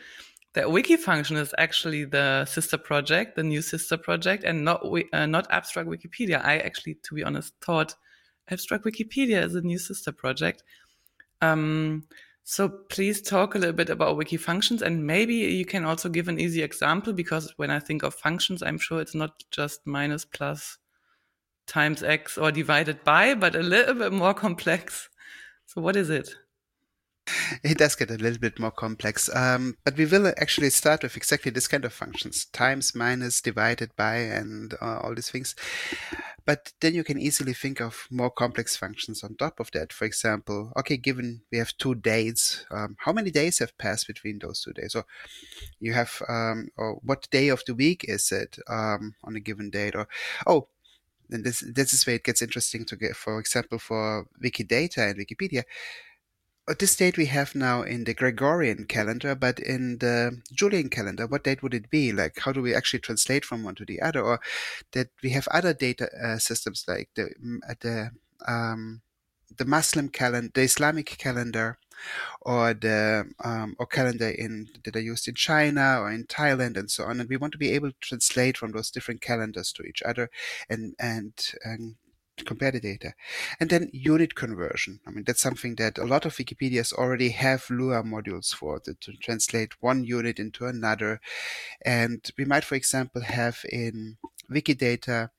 that 0.54 0.66
Wikifunction 0.66 1.38
is 1.38 1.54
actually 1.60 2.06
the 2.06 2.46
sister 2.46 2.80
project, 2.80 3.36
the 3.36 3.44
new 3.44 3.62
sister 3.62 3.98
project, 3.98 4.44
and 4.44 4.66
not 4.66 4.84
uh, 5.14 5.28
not 5.28 5.46
Abstract 5.52 5.88
Wikipedia. 5.88 6.44
I 6.44 6.58
actually, 6.58 6.96
to 7.04 7.14
be 7.14 7.24
honest, 7.24 7.54
thought 7.62 7.94
Abstract 8.50 8.84
Wikipedia 8.84 9.44
is 9.44 9.54
a 9.54 9.62
new 9.62 9.78
sister 9.78 10.12
project. 10.12 10.64
Um, 11.44 12.08
so 12.44 12.68
please 12.68 13.22
talk 13.22 13.54
a 13.54 13.60
little 13.60 13.76
bit 13.76 13.92
about 13.92 14.18
Wikifunctions, 14.18 14.82
and 14.82 15.06
maybe 15.06 15.36
you 15.36 15.66
can 15.66 15.86
also 15.86 16.10
give 16.10 16.30
an 16.30 16.40
easy 16.40 16.64
example 16.64 17.14
because 17.14 17.54
when 17.58 17.70
I 17.70 17.78
think 17.78 18.02
of 18.02 18.16
functions, 18.16 18.64
I'm 18.64 18.80
sure 18.80 19.02
it's 19.02 19.14
not 19.14 19.44
just 19.52 19.82
minus 19.86 20.26
plus 20.26 20.80
times 21.68 22.04
x 22.04 22.38
or 22.38 22.52
divided 22.52 23.04
by, 23.04 23.34
but 23.34 23.56
a 23.56 23.64
little 23.64 23.96
bit 23.96 24.14
more 24.14 24.34
complex. 24.34 25.10
So 25.66 25.82
what 25.82 25.96
is 25.96 26.10
it? 26.10 26.36
it 27.64 27.78
does 27.78 27.96
get 27.96 28.12
a 28.12 28.18
little 28.18 28.40
bit 28.40 28.60
more 28.60 28.72
complex. 28.72 29.34
Um, 29.36 29.78
but 29.84 29.98
we 29.98 30.06
will 30.06 30.28
actually 30.38 30.70
start 30.70 31.04
with 31.04 31.18
exactly 31.18 31.52
this 31.52 31.68
kind 31.68 31.86
of 31.86 31.94
functions 31.94 32.46
times, 32.46 32.96
minus, 32.96 33.42
divided 33.42 33.96
by, 33.96 34.18
and 34.18 34.74
uh, 34.82 35.00
all 35.00 35.16
these 35.16 35.30
things. 35.30 35.56
But 36.46 36.74
then 36.80 36.94
you 36.94 37.04
can 37.04 37.20
easily 37.20 37.54
think 37.54 37.82
of 37.82 38.08
more 38.12 38.30
complex 38.30 38.76
functions 38.76 39.24
on 39.24 39.36
top 39.36 39.60
of 39.60 39.72
that. 39.72 39.92
For 39.92 40.06
example, 40.06 40.72
okay, 40.78 40.98
given 40.98 41.42
we 41.52 41.58
have 41.58 41.76
two 41.78 41.96
dates, 41.96 42.66
um, 42.70 42.96
how 43.00 43.14
many 43.14 43.32
days 43.32 43.60
have 43.60 43.78
passed 43.80 44.06
between 44.06 44.40
those 44.40 44.62
two 44.62 44.74
days? 44.74 44.94
Or 44.94 45.06
you 45.80 45.94
have, 45.94 46.22
um, 46.30 46.68
or 46.78 47.00
what 47.04 47.28
day 47.32 47.50
of 47.50 47.64
the 47.66 47.74
week 47.74 48.06
is 48.08 48.32
it 48.32 48.60
um, 48.68 49.16
on 49.24 49.36
a 49.36 49.40
given 49.40 49.72
date? 49.72 49.96
Or, 49.96 50.08
oh, 50.46 50.68
and 51.30 51.44
this 51.44 51.64
this 51.74 51.94
is 51.94 52.06
where 52.06 52.16
it 52.18 52.24
gets 52.24 52.42
interesting 52.42 52.86
to 52.86 52.96
get, 52.96 53.16
for 53.16 53.40
example, 53.40 53.80
for 53.80 54.28
Wikidata 54.44 55.10
and 55.10 55.20
Wikipedia 55.20 55.64
at 56.68 56.80
this 56.80 56.96
date 56.96 57.18
we 57.18 57.28
have 57.28 57.54
now 57.54 57.84
in 57.84 58.04
the 58.06 58.14
Gregorian 58.14 58.86
calendar, 58.86 59.36
but 59.36 59.60
in 59.60 60.00
the 60.00 60.42
Julian 60.52 60.90
calendar, 60.90 61.28
what 61.28 61.44
date 61.44 61.62
would 61.62 61.74
it 61.74 61.90
be? 61.90 62.12
Like, 62.12 62.40
how 62.40 62.52
do 62.52 62.62
we 62.62 62.74
actually 62.74 63.00
translate 63.00 63.46
from 63.46 63.64
one 63.64 63.76
to 63.76 63.86
the 63.86 64.02
other? 64.02 64.22
Or 64.22 64.40
that 64.94 65.10
we 65.22 65.30
have 65.32 65.48
other 65.52 65.74
data 65.74 66.10
uh, 66.24 66.38
systems 66.38 66.86
like 66.88 67.10
the 67.16 67.30
the 67.82 68.12
um, 68.48 69.02
the 69.56 69.66
Muslim 69.66 70.10
calendar, 70.10 70.52
the 70.54 70.62
Islamic 70.62 71.18
calendar, 71.18 71.78
or 72.42 72.74
the 72.74 73.26
um, 73.44 73.76
or 73.80 73.86
calendar 73.86 74.30
in 74.30 74.70
that 74.84 74.96
are 74.96 75.02
used 75.02 75.28
in 75.28 75.36
China 75.36 76.00
or 76.00 76.12
in 76.12 76.26
Thailand 76.26 76.78
and 76.78 76.90
so 76.92 77.06
on. 77.06 77.20
And 77.20 77.30
we 77.30 77.38
want 77.38 77.54
to 77.54 77.58
be 77.58 77.72
able 77.72 77.92
to 77.92 77.98
translate 78.00 78.58
from 78.58 78.72
those 78.72 78.92
different 78.92 79.22
calendars 79.22 79.72
to 79.74 79.84
each 79.84 80.02
other 80.04 80.30
and 80.70 80.94
and, 81.00 81.34
and 81.64 81.96
compare 82.44 82.72
the 82.72 82.82
data. 82.82 83.14
And 83.60 83.70
then 83.70 83.90
unit 83.94 84.36
conversion. 84.36 85.00
I 85.08 85.12
mean, 85.12 85.24
that's 85.24 85.42
something 85.42 85.76
that 85.76 85.98
a 85.98 86.04
lot 86.06 86.26
of 86.26 86.36
Wikipedias 86.36 86.92
already 86.92 87.30
have 87.30 87.70
Lua 87.70 88.04
modules 88.04 88.54
for 88.54 88.80
to, 88.82 88.94
to 88.94 89.14
translate 89.22 89.82
one 89.82 90.04
unit 90.04 90.38
into 90.38 90.66
another. 90.66 91.22
And 91.86 92.30
we 92.38 92.44
might, 92.44 92.66
for 92.66 92.76
example, 92.76 93.22
have 93.22 93.60
in 93.70 94.18
Wikidata 94.52 95.30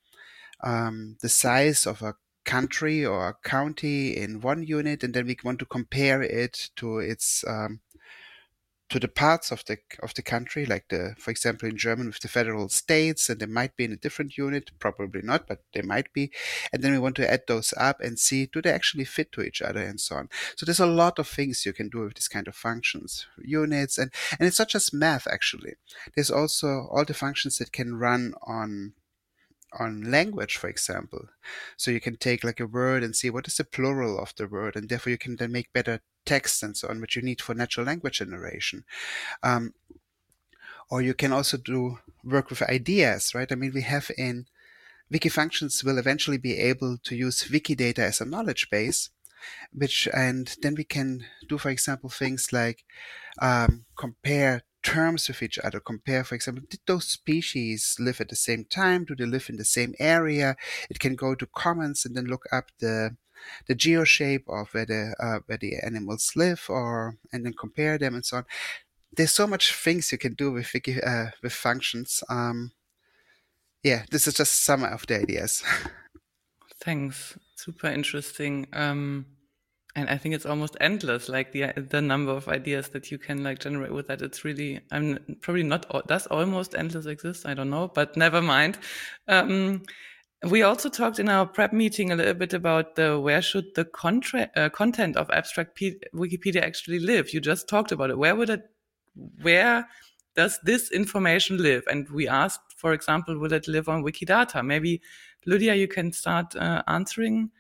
um, 0.64 1.18
the 1.20 1.28
size 1.28 1.86
of 1.86 2.00
a 2.00 2.14
country 2.46 3.04
or 3.04 3.28
a 3.28 3.34
county 3.48 4.16
in 4.16 4.40
one 4.40 4.62
unit, 4.62 5.04
and 5.04 5.12
then 5.12 5.26
we 5.26 5.36
want 5.44 5.58
to 5.58 5.66
compare 5.66 6.22
it 6.22 6.70
to 6.76 6.98
its 6.98 7.44
um, 7.46 7.80
to 8.88 9.00
the 9.00 9.08
parts 9.08 9.50
of 9.50 9.64
the 9.64 9.78
of 10.02 10.14
the 10.14 10.22
country, 10.22 10.64
like 10.64 10.86
the, 10.88 11.14
for 11.18 11.30
example, 11.30 11.68
in 11.68 11.76
German 11.76 12.06
with 12.06 12.20
the 12.20 12.28
federal 12.28 12.68
states, 12.68 13.28
and 13.28 13.40
they 13.40 13.46
might 13.46 13.76
be 13.76 13.84
in 13.84 13.92
a 13.92 13.96
different 13.96 14.38
unit, 14.38 14.70
probably 14.78 15.22
not, 15.22 15.48
but 15.48 15.62
they 15.74 15.82
might 15.82 16.12
be. 16.12 16.30
And 16.72 16.82
then 16.82 16.92
we 16.92 16.98
want 16.98 17.16
to 17.16 17.30
add 17.30 17.42
those 17.48 17.74
up 17.76 18.00
and 18.00 18.18
see 18.18 18.46
do 18.46 18.62
they 18.62 18.70
actually 18.70 19.04
fit 19.04 19.32
to 19.32 19.42
each 19.42 19.60
other 19.60 19.82
and 19.82 20.00
so 20.00 20.16
on. 20.16 20.28
So 20.56 20.64
there's 20.64 20.80
a 20.80 20.86
lot 20.86 21.18
of 21.18 21.26
things 21.26 21.66
you 21.66 21.72
can 21.72 21.88
do 21.88 22.00
with 22.00 22.14
this 22.14 22.28
kind 22.28 22.46
of 22.46 22.54
functions, 22.54 23.26
units, 23.38 23.98
and 23.98 24.12
and 24.38 24.46
it's 24.46 24.58
not 24.60 24.68
just 24.68 24.94
math 24.94 25.26
actually. 25.26 25.74
There's 26.14 26.30
also 26.30 26.88
all 26.90 27.04
the 27.04 27.14
functions 27.14 27.58
that 27.58 27.72
can 27.72 27.96
run 27.96 28.34
on 28.42 28.92
on 29.78 30.10
language, 30.10 30.56
for 30.56 30.68
example. 30.68 31.28
So 31.76 31.90
you 31.90 32.00
can 32.00 32.16
take 32.16 32.44
like 32.44 32.60
a 32.60 32.66
word 32.66 33.02
and 33.02 33.14
see 33.14 33.30
what 33.30 33.46
is 33.46 33.56
the 33.56 33.64
plural 33.64 34.18
of 34.18 34.34
the 34.36 34.46
word, 34.46 34.76
and 34.76 34.88
therefore 34.88 35.10
you 35.10 35.18
can 35.18 35.36
then 35.36 35.52
make 35.52 35.72
better 35.72 36.00
text 36.24 36.62
and 36.62 36.76
so 36.76 36.88
on, 36.88 37.00
which 37.00 37.16
you 37.16 37.22
need 37.22 37.40
for 37.40 37.54
natural 37.54 37.86
language 37.86 38.18
generation. 38.18 38.84
Um, 39.42 39.74
or 40.90 41.02
you 41.02 41.14
can 41.14 41.32
also 41.32 41.56
do 41.56 41.98
work 42.22 42.50
with 42.50 42.62
ideas, 42.62 43.34
right? 43.34 43.50
I 43.50 43.54
mean, 43.54 43.72
we 43.74 43.82
have 43.82 44.10
in 44.16 44.46
Wiki 45.10 45.28
Wikifunctions 45.28 45.84
will 45.84 45.98
eventually 45.98 46.38
be 46.38 46.58
able 46.58 46.98
to 46.98 47.16
use 47.16 47.44
Wikidata 47.44 47.98
as 48.00 48.20
a 48.20 48.24
knowledge 48.24 48.70
base, 48.70 49.10
which 49.72 50.08
and 50.12 50.56
then 50.62 50.74
we 50.74 50.84
can 50.84 51.24
do, 51.48 51.58
for 51.58 51.70
example, 51.70 52.10
things 52.10 52.52
like 52.52 52.84
um, 53.40 53.84
compare 53.96 54.62
terms 54.86 55.26
with 55.26 55.42
each 55.42 55.58
other. 55.58 55.80
Compare, 55.80 56.22
for 56.22 56.36
example, 56.36 56.64
did 56.70 56.80
those 56.86 57.06
species 57.06 57.96
live 57.98 58.20
at 58.20 58.28
the 58.28 58.36
same 58.36 58.64
time? 58.64 59.04
Do 59.04 59.16
they 59.16 59.26
live 59.26 59.50
in 59.50 59.56
the 59.56 59.64
same 59.64 59.94
area? 59.98 60.56
It 60.88 61.00
can 61.00 61.16
go 61.16 61.34
to 61.34 61.46
Commons 61.46 62.06
and 62.06 62.14
then 62.14 62.26
look 62.26 62.44
up 62.52 62.70
the 62.78 63.16
the 63.68 63.74
geoshape 63.74 64.48
of 64.48 64.72
where 64.72 64.86
the 64.86 65.14
uh, 65.20 65.40
where 65.46 65.58
the 65.58 65.74
animals 65.84 66.32
live, 66.36 66.66
or 66.68 67.16
and 67.32 67.44
then 67.44 67.52
compare 67.52 67.98
them 67.98 68.14
and 68.14 68.24
so 68.24 68.38
on. 68.38 68.44
There's 69.16 69.34
so 69.34 69.46
much 69.46 69.74
things 69.74 70.12
you 70.12 70.18
can 70.18 70.34
do 70.34 70.52
with 70.52 70.74
uh, 71.04 71.26
with 71.42 71.52
functions. 71.52 72.22
Um, 72.30 72.72
yeah, 73.82 74.04
this 74.10 74.26
is 74.26 74.34
just 74.34 74.62
some 74.62 74.84
of 74.84 75.06
the 75.06 75.20
ideas. 75.20 75.64
Thanks, 76.80 77.36
super 77.56 77.88
interesting. 77.88 78.66
Um, 78.72 79.26
and 79.96 80.10
I 80.10 80.18
think 80.18 80.34
it's 80.34 80.44
almost 80.44 80.76
endless, 80.78 81.28
like 81.28 81.52
the 81.52 81.72
the 81.74 82.02
number 82.02 82.32
of 82.32 82.48
ideas 82.48 82.90
that 82.90 83.10
you 83.10 83.18
can 83.18 83.42
like 83.42 83.58
generate 83.58 83.92
with 83.92 84.08
that. 84.08 84.20
It's 84.20 84.44
really, 84.44 84.80
I'm 84.92 85.18
probably 85.40 85.62
not. 85.62 85.86
Does 86.06 86.26
almost 86.26 86.74
endless 86.74 87.06
exist? 87.06 87.46
I 87.46 87.54
don't 87.54 87.70
know, 87.70 87.88
but 87.88 88.14
never 88.14 88.42
mind. 88.42 88.78
Um, 89.26 89.82
we 90.50 90.62
also 90.62 90.90
talked 90.90 91.18
in 91.18 91.30
our 91.30 91.46
prep 91.46 91.72
meeting 91.72 92.12
a 92.12 92.16
little 92.16 92.34
bit 92.34 92.52
about 92.52 92.94
the 92.96 93.18
where 93.18 93.40
should 93.40 93.74
the 93.74 93.88
uh, 94.54 94.68
content 94.68 95.16
of 95.16 95.30
abstract 95.30 95.74
P- 95.74 95.98
Wikipedia 96.14 96.62
actually 96.62 96.98
live. 96.98 97.32
You 97.32 97.40
just 97.40 97.66
talked 97.66 97.90
about 97.90 98.10
it. 98.10 98.18
Where 98.18 98.36
would 98.36 98.50
it? 98.50 98.70
Where 99.40 99.88
does 100.34 100.60
this 100.62 100.92
information 100.92 101.56
live? 101.56 101.84
And 101.90 102.06
we 102.10 102.28
asked, 102.28 102.74
for 102.76 102.92
example, 102.92 103.38
will 103.38 103.54
it 103.54 103.66
live 103.66 103.88
on 103.88 104.04
Wikidata? 104.04 104.62
Maybe 104.62 105.00
Lydia, 105.46 105.74
you 105.74 105.88
can 105.88 106.12
start 106.12 106.54
uh, 106.54 106.82
answering 106.86 107.50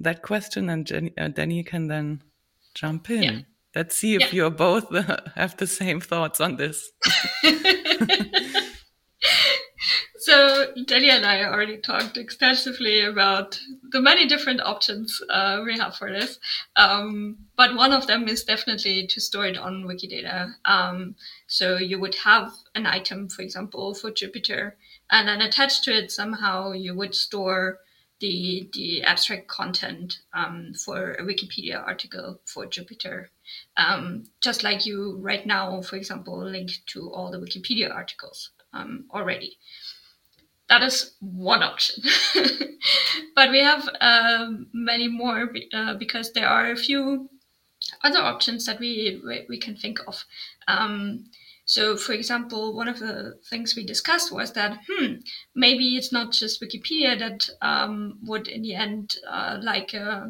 that 0.00 0.22
question, 0.22 0.68
and 0.68 0.86
Jenny, 0.86 1.12
uh, 1.18 1.28
Danny 1.28 1.62
can 1.62 1.88
then 1.88 2.22
jump 2.74 3.10
in. 3.10 3.22
Yeah. 3.22 3.38
Let's 3.74 3.96
see 3.96 4.14
if 4.14 4.32
yeah. 4.32 4.44
you 4.44 4.50
both 4.50 4.94
have 5.34 5.56
the 5.56 5.66
same 5.66 6.00
thoughts 6.00 6.40
on 6.40 6.56
this. 6.56 6.90
So 10.22 10.66
Danny 10.86 11.10
and 11.10 11.26
I 11.26 11.42
already 11.42 11.78
talked 11.78 12.16
extensively 12.16 13.00
about 13.00 13.58
the 13.90 14.00
many 14.00 14.24
different 14.24 14.60
options 14.60 15.20
uh, 15.28 15.62
we 15.64 15.76
have 15.76 15.96
for 15.96 16.12
this. 16.12 16.38
Um, 16.76 17.38
but 17.56 17.74
one 17.74 17.92
of 17.92 18.06
them 18.06 18.28
is 18.28 18.44
definitely 18.44 19.08
to 19.08 19.20
store 19.20 19.46
it 19.46 19.58
on 19.58 19.82
Wikidata. 19.82 20.54
Um, 20.64 21.16
so 21.48 21.76
you 21.76 21.98
would 21.98 22.14
have 22.14 22.52
an 22.76 22.86
item, 22.86 23.30
for 23.30 23.42
example, 23.42 23.94
for 23.94 24.12
Jupiter, 24.12 24.76
and 25.10 25.26
then 25.26 25.40
attached 25.40 25.82
to 25.84 25.92
it 25.92 26.12
somehow 26.12 26.70
you 26.70 26.94
would 26.94 27.16
store 27.16 27.80
the 28.22 28.70
the 28.72 29.02
abstract 29.02 29.48
content 29.48 30.20
um, 30.32 30.72
for 30.74 31.12
a 31.14 31.22
Wikipedia 31.22 31.84
article 31.84 32.40
for 32.46 32.64
Jupiter. 32.66 33.30
Um, 33.76 34.24
just 34.40 34.62
like 34.62 34.86
you 34.86 35.18
right 35.18 35.44
now, 35.44 35.82
for 35.82 35.96
example, 35.96 36.38
link 36.38 36.70
to 36.86 37.10
all 37.12 37.30
the 37.30 37.38
Wikipedia 37.38 37.92
articles 37.92 38.50
um, 38.72 39.06
already. 39.12 39.58
That 40.68 40.82
is 40.82 41.14
one 41.20 41.62
option. 41.62 42.04
but 43.34 43.50
we 43.50 43.58
have 43.58 43.88
um, 44.00 44.68
many 44.72 45.08
more 45.08 45.52
uh, 45.74 45.94
because 45.94 46.32
there 46.32 46.48
are 46.48 46.70
a 46.70 46.76
few 46.76 47.28
other 48.04 48.20
options 48.20 48.64
that 48.66 48.78
we, 48.78 49.20
we, 49.26 49.46
we 49.48 49.58
can 49.58 49.76
think 49.76 49.98
of. 50.06 50.24
So, 51.72 51.96
for 51.96 52.12
example, 52.12 52.74
one 52.74 52.88
of 52.88 52.98
the 52.98 53.38
things 53.48 53.74
we 53.74 53.84
discussed 53.84 54.30
was 54.30 54.52
that, 54.52 54.78
hmm, 54.88 55.14
maybe 55.54 55.96
it's 55.96 56.12
not 56.12 56.32
just 56.32 56.60
Wikipedia 56.60 57.18
that 57.18 57.48
um, 57.62 58.18
would, 58.24 58.46
in 58.48 58.62
the 58.62 58.74
end, 58.74 59.16
uh, 59.26 59.58
like 59.62 59.94
uh, 59.94 60.26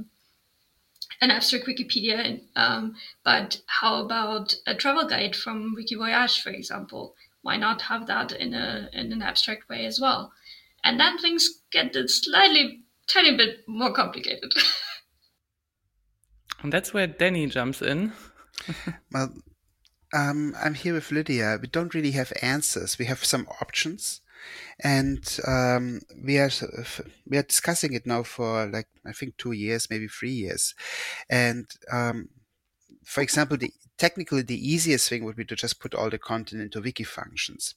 an 1.20 1.30
abstract 1.30 1.66
Wikipedia, 1.66 2.40
um, 2.54 2.94
but 3.24 3.60
how 3.66 4.04
about 4.04 4.54
a 4.66 4.74
travel 4.74 5.08
guide 5.08 5.34
from 5.34 5.74
Wikivoyage, 5.76 6.40
for 6.40 6.50
example? 6.50 7.16
why 7.42 7.56
not 7.56 7.82
have 7.82 8.06
that 8.06 8.32
in 8.32 8.54
a 8.54 8.88
in 8.92 9.12
an 9.12 9.20
abstract 9.20 9.68
way 9.68 9.84
as 9.84 10.00
well? 10.00 10.32
And 10.84 10.98
then 10.98 11.18
things 11.18 11.60
get 11.70 11.94
a 11.94 12.08
slightly 12.08 12.82
tiny 13.08 13.36
bit 13.36 13.68
more 13.68 13.92
complicated. 13.92 14.52
and 16.62 16.72
that's 16.72 16.94
where 16.94 17.06
Danny 17.06 17.46
jumps 17.46 17.82
in. 17.82 18.12
well, 19.12 19.32
um, 20.12 20.54
I'm 20.62 20.74
here 20.74 20.94
with 20.94 21.10
Lydia. 21.10 21.58
We 21.60 21.68
don't 21.68 21.94
really 21.94 22.12
have 22.12 22.32
answers. 22.42 22.98
We 22.98 23.06
have 23.06 23.24
some 23.24 23.46
options, 23.60 24.20
and 24.80 25.38
um, 25.46 26.00
we 26.22 26.38
are 26.38 26.50
we 27.26 27.38
are 27.38 27.42
discussing 27.42 27.92
it 27.92 28.06
now 28.06 28.22
for 28.22 28.66
like 28.66 28.88
I 29.06 29.12
think 29.12 29.36
two 29.36 29.52
years, 29.52 29.88
maybe 29.90 30.08
three 30.08 30.32
years, 30.32 30.74
and 31.28 31.66
um, 31.90 32.28
for 33.04 33.20
example, 33.20 33.56
the 33.56 33.72
technically 33.98 34.42
the 34.42 34.68
easiest 34.68 35.08
thing 35.08 35.24
would 35.24 35.36
be 35.36 35.44
to 35.44 35.56
just 35.56 35.80
put 35.80 35.94
all 35.94 36.10
the 36.10 36.18
content 36.18 36.62
into 36.62 36.80
Wikifunctions. 36.80 37.74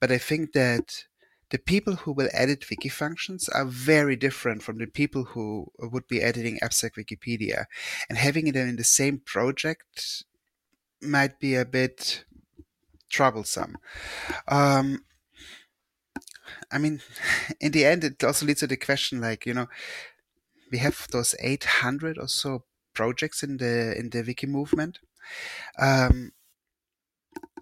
But 0.00 0.12
I 0.12 0.18
think 0.18 0.52
that 0.52 1.04
the 1.50 1.58
people 1.58 1.96
who 1.96 2.12
will 2.12 2.28
edit 2.32 2.66
Wikifunctions 2.70 3.48
are 3.54 3.64
very 3.64 4.16
different 4.16 4.62
from 4.62 4.78
the 4.78 4.86
people 4.86 5.24
who 5.24 5.70
would 5.78 6.08
be 6.08 6.22
editing 6.22 6.58
abstract 6.62 6.96
Wikipedia. 6.96 7.66
And 8.08 8.18
having 8.18 8.50
them 8.52 8.68
in 8.68 8.76
the 8.76 8.84
same 8.84 9.18
project 9.18 10.24
might 11.04 11.38
be 11.38 11.54
a 11.54 11.64
bit 11.64 12.24
troublesome. 13.08 13.76
Um, 14.48 15.04
I 16.70 16.78
mean, 16.78 17.00
in 17.60 17.72
the 17.72 17.84
end, 17.84 18.04
it 18.04 18.22
also 18.24 18.46
leads 18.46 18.60
to 18.60 18.66
the 18.66 18.76
question 18.76 19.20
like, 19.20 19.46
you 19.46 19.54
know, 19.54 19.68
we 20.70 20.78
have 20.78 21.06
those 21.10 21.34
800 21.40 22.18
or 22.18 22.28
so 22.28 22.64
projects 22.94 23.42
in 23.42 23.58
the 23.58 23.96
in 23.98 24.10
the 24.10 24.22
wiki 24.22 24.46
movement. 24.46 24.98
Um, 25.78 26.32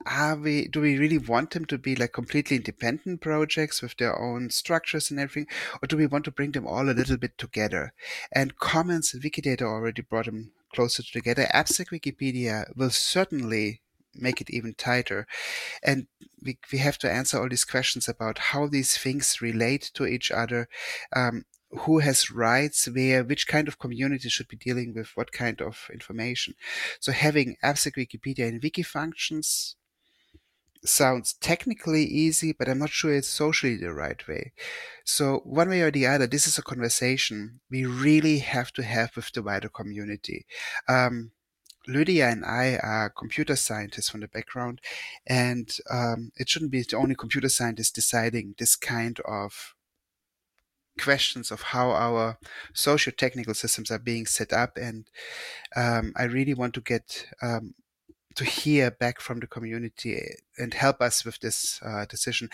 are 0.06 0.36
we 0.36 0.66
do 0.68 0.80
we 0.80 0.98
really 0.98 1.18
want 1.18 1.50
them 1.50 1.64
to 1.64 1.78
be 1.78 1.94
like 1.94 2.12
completely 2.12 2.56
independent 2.56 3.20
projects 3.20 3.80
with 3.82 3.96
their 3.98 4.18
own 4.18 4.50
structures 4.50 5.10
and 5.10 5.20
everything 5.20 5.46
or 5.80 5.86
do 5.86 5.96
we 5.96 6.06
want 6.06 6.24
to 6.24 6.30
bring 6.30 6.52
them 6.52 6.66
all 6.66 6.88
a 6.88 6.92
little 6.92 7.16
bit 7.16 7.38
together 7.38 7.92
and 8.32 8.58
commons 8.58 9.14
and 9.14 9.22
wikidata 9.22 9.62
already 9.62 10.02
brought 10.02 10.26
them 10.26 10.50
closer 10.72 11.02
together. 11.02 11.48
Abstract 11.50 11.90
wikipedia 11.90 12.64
will 12.76 12.90
certainly 12.90 13.82
make 14.14 14.40
it 14.40 14.50
even 14.50 14.74
tighter. 14.74 15.26
And 15.82 16.06
we, 16.42 16.58
we 16.72 16.78
have 16.78 16.98
to 16.98 17.10
answer 17.10 17.40
all 17.40 17.48
these 17.48 17.64
questions 17.64 18.08
about 18.08 18.38
how 18.38 18.66
these 18.66 18.96
things 18.96 19.40
relate 19.40 19.90
to 19.94 20.06
each 20.06 20.30
other. 20.30 20.68
Um, 21.14 21.44
who 21.72 22.00
has 22.00 22.30
rights 22.30 22.86
where, 22.86 23.24
which 23.24 23.48
kind 23.48 23.66
of 23.66 23.78
community 23.78 24.28
should 24.28 24.48
be 24.48 24.56
dealing 24.56 24.92
with 24.94 25.12
what 25.14 25.32
kind 25.32 25.62
of 25.62 25.88
information. 25.90 26.54
So 27.00 27.12
having 27.12 27.56
abstract 27.62 27.96
Wikipedia 27.96 28.46
in 28.46 28.60
Wikifunctions 28.60 29.76
sounds 30.84 31.34
technically 31.34 32.04
easy, 32.04 32.52
but 32.52 32.68
I'm 32.68 32.78
not 32.78 32.90
sure 32.90 33.14
it's 33.14 33.28
socially 33.28 33.76
the 33.76 33.92
right 33.92 34.26
way. 34.26 34.52
So 35.04 35.40
one 35.44 35.68
way 35.68 35.82
or 35.82 35.90
the 35.90 36.06
other, 36.06 36.26
this 36.26 36.46
is 36.46 36.58
a 36.58 36.62
conversation 36.62 37.60
we 37.70 37.84
really 37.84 38.38
have 38.38 38.72
to 38.72 38.82
have 38.82 39.14
with 39.16 39.32
the 39.32 39.42
wider 39.42 39.68
community. 39.68 40.46
Um, 40.88 41.32
Lydia 41.88 42.28
and 42.28 42.44
I 42.44 42.76
are 42.76 43.10
computer 43.10 43.56
scientists 43.56 44.08
from 44.08 44.20
the 44.20 44.28
background, 44.28 44.80
and 45.26 45.76
um, 45.90 46.30
it 46.36 46.48
shouldn't 46.48 46.70
be 46.70 46.82
the 46.82 46.96
only 46.96 47.16
computer 47.16 47.48
scientists 47.48 47.90
deciding 47.90 48.54
this 48.58 48.76
kind 48.76 49.18
of 49.24 49.74
questions 51.00 51.50
of 51.50 51.62
how 51.62 51.90
our 51.90 52.38
socio-technical 52.74 53.54
systems 53.54 53.90
are 53.90 53.98
being 53.98 54.26
set 54.26 54.52
up 54.52 54.76
and 54.76 55.08
um, 55.74 56.12
i 56.16 56.24
really 56.24 56.52
want 56.52 56.74
to 56.74 56.82
get 56.82 57.26
um, 57.40 57.72
to 58.36 58.44
hear 58.44 58.90
back 58.90 59.20
from 59.20 59.40
the 59.40 59.46
community 59.46 60.20
and 60.58 60.74
help 60.74 61.00
us 61.00 61.24
with 61.24 61.40
this 61.40 61.80
uh, 61.84 62.04
decision. 62.06 62.48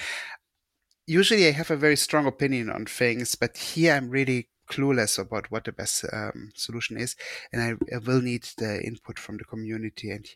Usually 1.07 1.49
i 1.49 1.53
have 1.53 1.71
a 1.71 1.77
very 1.77 1.97
strong 1.97 2.27
opinion 2.27 2.69
on 2.69 2.85
things 2.85 3.35
but 3.35 3.57
here 3.57 3.95
i'm 3.95 4.11
really 4.11 4.49
clueless 4.69 5.19
about 5.19 5.51
what 5.51 5.65
the 5.65 5.73
best 5.73 6.05
um, 6.13 6.51
solution 6.55 6.97
is 6.97 7.17
and 7.53 7.63
I, 7.63 7.95
I, 7.95 7.99
will 7.99 8.21
need 8.21 8.47
the 8.59 8.81
input 8.85 9.19
from 9.19 9.39
the 9.39 9.45
community 9.45 10.11
and 10.11 10.27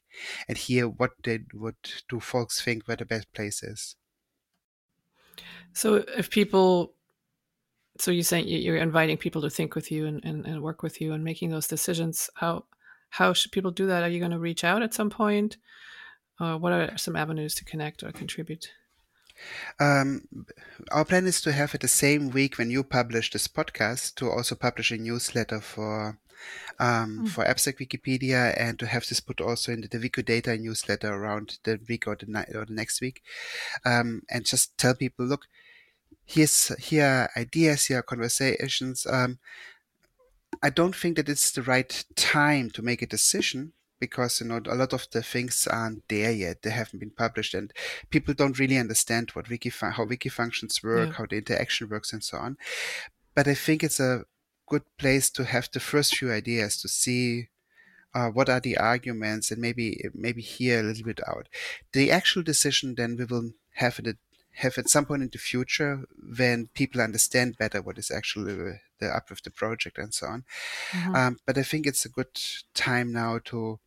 and 0.49 0.57
hear 0.57 0.89
what 0.89 1.11
they 1.23 1.41
what 1.53 1.75
do 2.09 2.19
folks 2.19 2.61
think 2.61 2.89
where 2.89 2.97
the 2.97 3.05
best 3.05 3.33
place 3.33 3.63
is. 3.63 3.97
So 5.73 6.05
if 6.17 6.31
people 6.31 6.95
so 7.99 8.11
you're 8.11 8.25
saying 8.25 8.49
you're 8.49 8.77
inviting 8.77 9.19
people 9.19 9.43
to 9.43 9.51
think 9.51 9.75
with 9.75 9.93
you 9.93 10.07
and, 10.07 10.25
and, 10.25 10.47
and 10.47 10.63
work 10.63 10.83
with 10.83 11.01
you 11.01 11.13
and 11.13 11.23
making 11.23 11.51
those 11.51 11.69
decisions 11.69 12.31
how 12.37 12.65
how 13.13 13.33
should 13.33 13.53
people 13.53 13.71
do 13.71 13.87
that 13.87 14.03
are 14.03 14.09
you 14.09 14.19
going 14.19 14.31
to 14.31 14.39
reach 14.39 14.65
out 14.65 14.83
at 14.83 14.95
some 14.95 15.11
point 15.11 15.57
uh, 16.41 16.57
what 16.57 16.73
are 16.73 16.97
some 16.97 17.17
avenues 17.17 17.55
to 17.55 17.65
connect 17.65 18.03
or 18.03 18.13
contribute 18.13 18.73
um, 19.81 20.23
our 20.91 21.05
plan 21.05 21.27
is 21.27 21.41
to 21.41 21.53
have 21.53 21.75
it 21.75 21.81
the 21.81 21.89
same 21.89 22.31
week 22.31 22.59
when 22.59 22.71
you 22.71 22.85
publish 22.85 23.31
this 23.31 23.49
podcast 23.49 24.15
to 24.17 24.31
also 24.31 24.55
publish 24.55 24.91
a 24.91 24.99
newsletter 24.99 25.61
for 25.61 26.19
um, 26.81 27.25
mm. 27.25 27.29
for 27.29 27.45
abstract 27.45 27.79
Wikipedia 27.79 28.55
and 28.59 28.79
to 28.79 28.87
have 28.87 29.07
this 29.09 29.21
put 29.21 29.41
also 29.41 29.73
in 29.73 29.81
the, 29.83 29.89
the 29.89 29.99
Wikidata 29.99 30.59
newsletter 30.59 31.13
around 31.13 31.59
the 31.65 31.79
week 31.89 32.07
or 32.07 32.17
the, 32.17 32.27
night 32.27 32.49
or 32.55 32.65
the 32.65 32.75
next 32.75 33.01
week 33.01 33.23
um, 33.85 34.23
and 34.29 34.45
just 34.45 34.77
tell 34.77 34.95
people 34.95 35.25
look 35.25 35.47
here's 36.25 36.69
here 36.79 37.05
are 37.05 37.31
ideas, 37.41 37.87
here 37.87 37.99
are 37.99 38.03
conversations. 38.03 39.07
Um, 39.07 39.39
I 40.63 40.71
don't 40.71 40.95
think 40.95 41.17
that 41.17 41.29
it's 41.29 41.51
the 41.53 41.63
right 41.63 42.05
time 42.17 42.71
to 42.71 42.83
make 42.83 43.03
a 43.03 43.07
decision 43.07 43.73
because 44.03 44.41
you 44.41 44.49
know 44.49 44.61
a 44.67 44.75
lot 44.75 44.93
of 44.93 45.07
the 45.13 45.23
things 45.23 45.69
aren't 45.71 46.03
there 46.09 46.33
yet. 46.33 46.63
They 46.63 46.71
haven't 46.71 46.99
been 46.99 47.11
published, 47.11 47.55
and 47.55 47.73
people 48.11 48.35
don't 48.35 48.59
really 48.59 48.77
understand 48.77 49.31
what 49.31 49.49
wiki 49.49 49.71
how 49.71 50.05
Wikifunctions 50.05 50.83
work, 50.83 51.09
yeah. 51.09 51.15
how 51.15 51.27
the 51.27 51.37
interaction 51.37 51.89
works, 51.89 52.13
and 52.13 52.23
so 52.23 52.39
on. 52.39 52.57
But 53.35 53.47
I 53.47 53.55
think 53.55 53.85
it's 53.85 54.01
a 54.01 54.25
good 54.69 54.83
place 54.99 55.31
to 55.31 55.45
have 55.45 55.69
the 55.73 55.81
first 55.81 56.17
few 56.17 56.33
ideas 56.33 56.81
to 56.83 56.89
see 56.89 57.49
uh, 58.15 58.29
what 58.29 58.49
are 58.49 58.61
the 58.61 58.77
arguments 58.77 59.51
and 59.51 59.61
maybe 59.61 60.05
maybe 60.15 60.43
hear 60.43 60.81
a 60.81 60.83
little 60.83 61.05
bit 61.05 61.21
out. 61.29 61.49
The 61.93 62.11
actual 62.11 62.43
decision 62.43 62.97
then 62.97 63.17
we 63.17 63.25
will 63.25 63.53
have 63.75 64.01
it 64.01 64.17
have 64.57 64.77
at 64.79 64.89
some 64.89 65.07
point 65.07 65.23
in 65.23 65.31
the 65.33 65.39
future 65.39 66.05
when 66.39 66.69
people 66.75 67.01
understand 67.01 67.57
better 67.57 67.81
what 67.81 67.99
is 67.99 68.11
actually 68.11 68.81
up 69.11 69.31
with 69.31 69.43
the 69.43 69.51
project 69.51 69.99
and 69.99 70.13
so 70.13 70.27
on. 70.27 70.45
Mm-hmm. 70.91 71.15
Um, 71.15 71.37
but 71.47 71.59
I 71.59 71.63
think 71.63 71.87
it's 71.87 72.05
a 72.05 72.09
good 72.09 72.41
time 72.75 73.13
now 73.13 73.41
to 73.47 73.79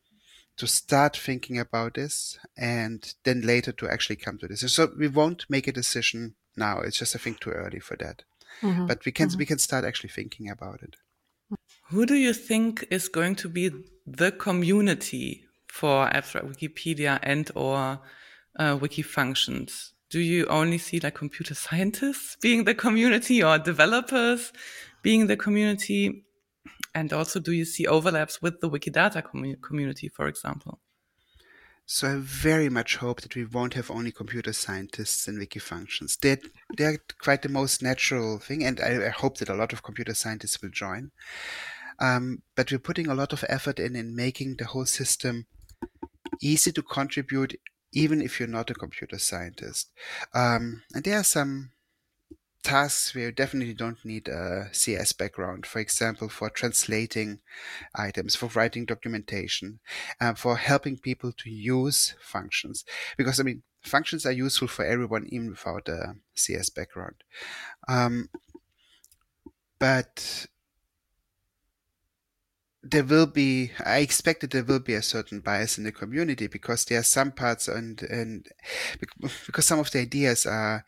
to 0.58 0.68
start 0.68 1.18
thinking 1.18 1.60
about 1.60 1.96
this 1.96 2.40
and 2.58 3.14
then 3.26 3.42
later 3.42 3.74
to 3.74 3.90
actually 3.90 4.16
come 4.16 4.38
to 4.38 4.48
this. 4.48 4.62
So 4.74 4.90
we 4.98 5.10
won't 5.10 5.46
make 5.50 5.68
a 5.68 5.74
decision 5.74 6.36
now. 6.56 6.80
It's 6.80 6.98
just 6.98 7.16
I 7.16 7.20
think 7.20 7.40
too 7.40 7.52
early 7.52 7.80
for 7.80 7.98
that. 7.98 8.24
Mm-hmm. 8.62 8.88
But 8.88 9.06
we 9.06 9.12
can 9.12 9.28
mm-hmm. 9.28 9.40
we 9.40 9.46
can 9.46 9.58
start 9.60 9.84
actually 9.86 10.10
thinking 10.10 10.50
about 10.50 10.82
it. 10.82 10.96
Who 11.90 12.06
do 12.06 12.16
you 12.16 12.34
think 12.34 12.86
is 12.90 13.08
going 13.08 13.36
to 13.36 13.50
be 13.50 13.72
the 14.08 14.32
community 14.32 15.46
for 15.68 16.08
abstract 16.08 16.48
Wikipedia 16.48 17.20
and 17.22 17.52
or 17.54 18.00
uh, 18.58 18.78
Wikifunctions? 18.78 19.92
Do 20.16 20.22
you 20.22 20.46
only 20.46 20.78
see 20.78 21.02
like 21.02 21.16
computer 21.16 21.54
scientists 21.54 22.38
being 22.42 22.64
the 22.64 22.74
community 22.74 23.44
or 23.44 23.60
developers 23.60 24.54
being 25.02 25.28
the 25.28 25.36
community? 25.36 26.24
And 26.94 27.12
also, 27.12 27.42
do 27.42 27.52
you 27.52 27.66
see 27.66 27.86
overlaps 27.86 28.42
with 28.42 28.62
the 28.62 28.70
Wikidata 28.70 29.22
com 29.26 29.54
community, 29.62 30.08
for 30.08 30.30
example? 30.30 30.80
So 31.86 32.08
I 32.08 32.16
very 32.22 32.70
much 32.70 32.96
hope 32.96 33.20
that 33.24 33.36
we 33.36 33.44
won't 33.44 33.74
have 33.74 33.92
only 33.92 34.14
computer 34.14 34.54
scientists 34.54 35.28
in 35.28 35.36
Wikifunctions. 35.38 36.18
They're, 36.22 36.40
they're 36.78 37.00
quite 37.22 37.42
the 37.42 37.50
most 37.50 37.84
natural 37.84 38.40
thing, 38.40 38.64
and 38.64 38.80
I, 38.80 39.08
I 39.08 39.10
hope 39.10 39.40
that 39.40 39.50
a 39.50 39.54
lot 39.54 39.74
of 39.74 39.84
computer 39.84 40.14
scientists 40.14 40.62
will 40.62 40.70
join. 40.70 41.12
Um, 42.00 42.42
but 42.56 42.72
we're 42.72 42.80
putting 42.80 43.08
a 43.08 43.16
lot 43.16 43.34
of 43.34 43.44
effort 43.50 43.80
in 43.80 43.98
in 43.98 44.16
making 44.16 44.56
the 44.60 44.66
whole 44.68 44.86
system 44.86 45.46
easy 46.42 46.72
to 46.72 46.82
contribute 46.82 47.60
even 47.96 48.22
if 48.22 48.40
you're 48.40 48.48
not 48.48 48.70
a 48.70 48.76
computer 48.76 49.18
scientist. 49.18 49.90
Um, 50.34 50.84
and 50.94 51.04
there 51.04 51.20
are 51.20 51.24
some 51.24 51.72
tasks 52.62 53.16
where 53.16 53.26
you 53.26 53.32
definitely 53.32 53.74
don't 53.74 54.04
need 54.04 54.28
a 54.28 54.70
CS 54.72 55.14
background, 55.14 55.66
for 55.66 55.80
example, 55.80 56.28
for 56.28 56.50
translating 56.50 57.40
items, 57.96 58.36
for 58.36 58.48
writing 58.48 58.86
documentation, 58.86 59.80
uh, 60.20 60.34
for 60.34 60.58
helping 60.58 60.98
people 60.98 61.32
to 61.32 61.50
use 61.50 62.16
functions. 62.20 62.84
Because, 63.18 63.40
I 63.40 63.44
mean, 63.44 63.64
functions 63.82 64.26
are 64.26 64.32
useful 64.32 64.68
for 64.68 64.84
everyone, 64.84 65.28
even 65.30 65.52
without 65.52 65.88
a 65.88 66.16
CS 66.34 66.70
background. 66.70 67.24
Um, 67.88 68.30
but 69.80 70.48
there 72.88 73.04
will 73.04 73.26
be 73.26 73.72
i 73.84 73.98
expect 73.98 74.42
that 74.42 74.52
there 74.52 74.64
will 74.64 74.80
be 74.80 74.94
a 74.94 75.02
certain 75.02 75.40
bias 75.40 75.78
in 75.78 75.84
the 75.84 75.92
community 75.92 76.46
because 76.46 76.86
there 76.86 77.00
are 77.00 77.04
some 77.04 77.32
parts 77.32 77.68
and 77.68 78.04
and 78.04 78.48
because 79.48 79.66
some 79.66 79.80
of 79.80 79.90
the 79.92 80.00
ideas 80.00 80.46
are 80.46 80.86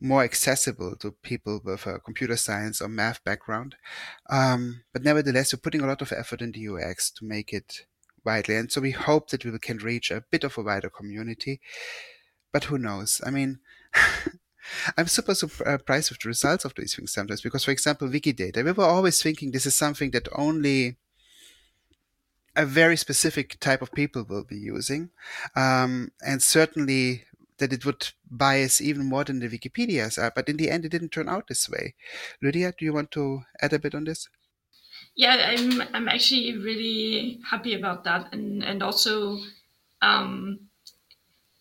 more 0.00 0.22
accessible 0.22 0.96
to 0.96 1.12
people 1.22 1.60
with 1.64 1.86
a 1.86 1.98
computer 2.00 2.36
science 2.36 2.80
or 2.80 2.88
math 2.88 3.22
background. 3.22 3.76
Um, 4.28 4.82
but 4.92 5.04
nevertheless 5.04 5.52
we're 5.52 5.60
putting 5.60 5.80
a 5.80 5.86
lot 5.86 6.02
of 6.02 6.10
effort 6.10 6.42
in 6.42 6.50
the 6.50 6.68
ux 6.68 7.10
to 7.12 7.24
make 7.24 7.52
it 7.52 7.86
widely. 8.24 8.56
And 8.56 8.70
so 8.70 8.80
we 8.80 8.90
hope 8.90 9.30
that 9.30 9.44
we 9.44 9.56
can 9.60 9.78
reach 9.78 10.10
a 10.10 10.24
bit 10.28 10.42
of 10.42 10.58
a 10.58 10.62
wider 10.62 10.90
community. 10.90 11.60
But 12.52 12.64
who 12.64 12.78
knows? 12.78 13.20
I 13.24 13.30
mean 13.30 13.60
I'm 14.96 15.06
super 15.06 15.34
surprised 15.34 16.10
with 16.10 16.20
the 16.20 16.28
results 16.28 16.64
of 16.64 16.74
these 16.76 16.94
things 16.94 17.12
sometimes 17.12 17.40
because, 17.40 17.64
for 17.64 17.72
example, 17.72 18.08
Wikidata, 18.08 18.64
we 18.64 18.72
were 18.72 18.84
always 18.84 19.20
thinking 19.20 19.50
this 19.50 19.66
is 19.66 19.74
something 19.74 20.12
that 20.12 20.28
only 20.36 20.98
a 22.54 22.66
very 22.66 22.96
specific 22.96 23.58
type 23.60 23.82
of 23.82 23.92
people 23.92 24.24
will 24.28 24.44
be 24.44 24.56
using, 24.56 25.10
um, 25.56 26.12
and 26.24 26.42
certainly 26.42 27.24
that 27.58 27.72
it 27.72 27.84
would 27.86 28.10
bias 28.30 28.80
even 28.80 29.06
more 29.06 29.24
than 29.24 29.38
the 29.38 29.48
Wikipedia's 29.48 30.18
are. 30.18 30.32
But 30.34 30.48
in 30.48 30.56
the 30.56 30.70
end, 30.70 30.84
it 30.84 30.90
didn't 30.90 31.10
turn 31.10 31.28
out 31.28 31.48
this 31.48 31.68
way. 31.68 31.94
Lydia, 32.42 32.72
do 32.76 32.84
you 32.84 32.92
want 32.92 33.10
to 33.12 33.42
add 33.60 33.72
a 33.72 33.78
bit 33.78 33.94
on 33.94 34.04
this? 34.04 34.28
Yeah, 35.14 35.54
I'm 35.56 35.82
I'm 35.94 36.08
actually 36.08 36.56
really 36.56 37.40
happy 37.50 37.74
about 37.74 38.04
that, 38.04 38.32
and 38.32 38.62
and 38.62 38.82
also. 38.82 39.38
Um, 40.00 40.68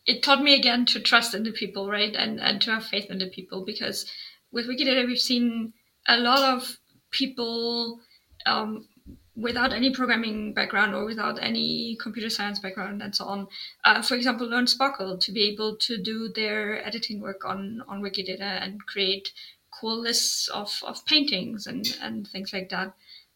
it 0.08 0.24
taught 0.24 0.42
me 0.42 0.56
again 0.56 0.86
to 0.88 1.00
trust 1.00 1.36
in 1.36 1.44
the 1.44 1.52
people, 1.52 1.90
right, 1.90 2.16
and 2.16 2.40
and 2.40 2.60
to 2.62 2.72
have 2.72 2.86
faith 2.86 3.12
in 3.12 3.20
the 3.20 3.30
people 3.30 3.64
because 3.64 4.10
with 4.52 4.68
Wikidata 4.68 5.06
we've 5.06 5.20
seen 5.20 5.74
a 6.08 6.18
lot 6.18 6.42
of 6.42 6.78
people 7.12 8.00
um, 8.46 8.88
without 9.36 9.74
any 9.74 9.94
programming 9.94 10.54
background 10.54 10.94
or 10.94 11.06
without 11.06 11.42
any 11.42 11.98
computer 12.02 12.30
science 12.30 12.60
background 12.60 13.02
and 13.02 13.16
so 13.16 13.26
on, 13.26 13.48
uh, 13.86 14.02
for 14.02 14.16
example, 14.16 14.48
learn 14.48 14.66
SPARQL 14.66 15.20
to 15.22 15.32
be 15.32 15.44
able 15.44 15.78
to 15.78 15.98
do 15.98 16.30
their 16.30 16.86
editing 16.86 17.22
work 17.22 17.46
on, 17.46 17.82
on 17.88 18.02
Wikidata 18.02 18.42
and 18.64 18.86
create 18.86 19.32
cool 19.80 19.98
lists 19.98 20.50
of, 20.50 20.82
of 20.86 21.06
paintings 21.06 21.66
and, 21.66 21.98
and 22.02 22.28
things 22.28 22.52
like 22.52 22.70
that. 22.70 22.94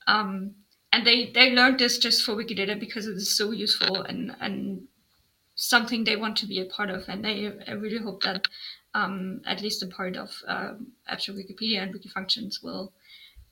Um, 0.08 0.55
and 0.95 1.05
they 1.05 1.29
they 1.31 1.51
learned 1.51 1.79
this 1.79 1.97
just 1.97 2.23
for 2.23 2.36
Wikidata 2.36 2.79
because 2.79 3.05
it 3.05 3.17
is 3.17 3.29
so 3.29 3.51
useful 3.51 4.03
and 4.03 4.34
and 4.39 4.88
something 5.55 6.03
they 6.03 6.15
want 6.15 6.38
to 6.38 6.45
be 6.45 6.62
a 6.62 6.65
part 6.65 6.89
of, 6.89 7.10
and 7.10 7.23
they 7.25 7.51
I 7.67 7.71
really 7.73 7.97
hope 7.97 8.23
that 8.23 8.47
um, 8.93 9.41
at 9.45 9.62
least 9.62 9.84
a 9.84 9.88
part 9.88 10.15
of 10.15 10.41
um, 10.47 10.93
Abstract 11.08 11.38
Wikipedia 11.38 11.84
and 11.84 11.93
Wikifunctions 11.93 12.63
will 12.63 12.93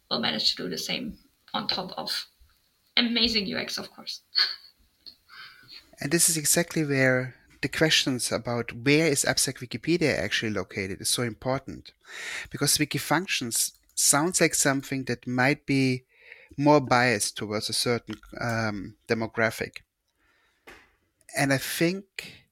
will 0.10 0.22
manage 0.22 0.56
to 0.56 0.64
do 0.64 0.70
the 0.70 0.78
same 0.78 1.18
on 1.54 1.68
top 1.68 1.92
of 1.98 2.28
amazing 2.98 3.54
UX, 3.54 3.78
of 3.78 3.92
course. 3.92 4.22
and 6.02 6.12
this 6.12 6.30
is 6.30 6.38
exactly 6.38 6.86
where 6.86 7.36
the 7.62 7.70
questions 7.70 8.32
about 8.32 8.74
where 8.74 9.08
is 9.08 9.26
Abstract 9.26 9.62
Wikipedia 9.62 10.18
actually 10.18 10.52
located 10.52 11.02
is 11.02 11.10
so 11.10 11.24
important, 11.24 11.94
because 12.50 12.78
Wikifunctions 12.78 13.72
sounds 13.96 14.42
like 14.42 14.56
something 14.56 15.06
that 15.06 15.28
might 15.28 15.66
be 15.66 16.04
more 16.58 16.82
biased 16.82 17.38
towards 17.38 17.70
a 17.70 17.74
certain 17.74 18.16
um, 18.40 18.96
demographic. 19.08 19.78
And 21.36 21.52
I 21.52 21.58
think 21.58 22.44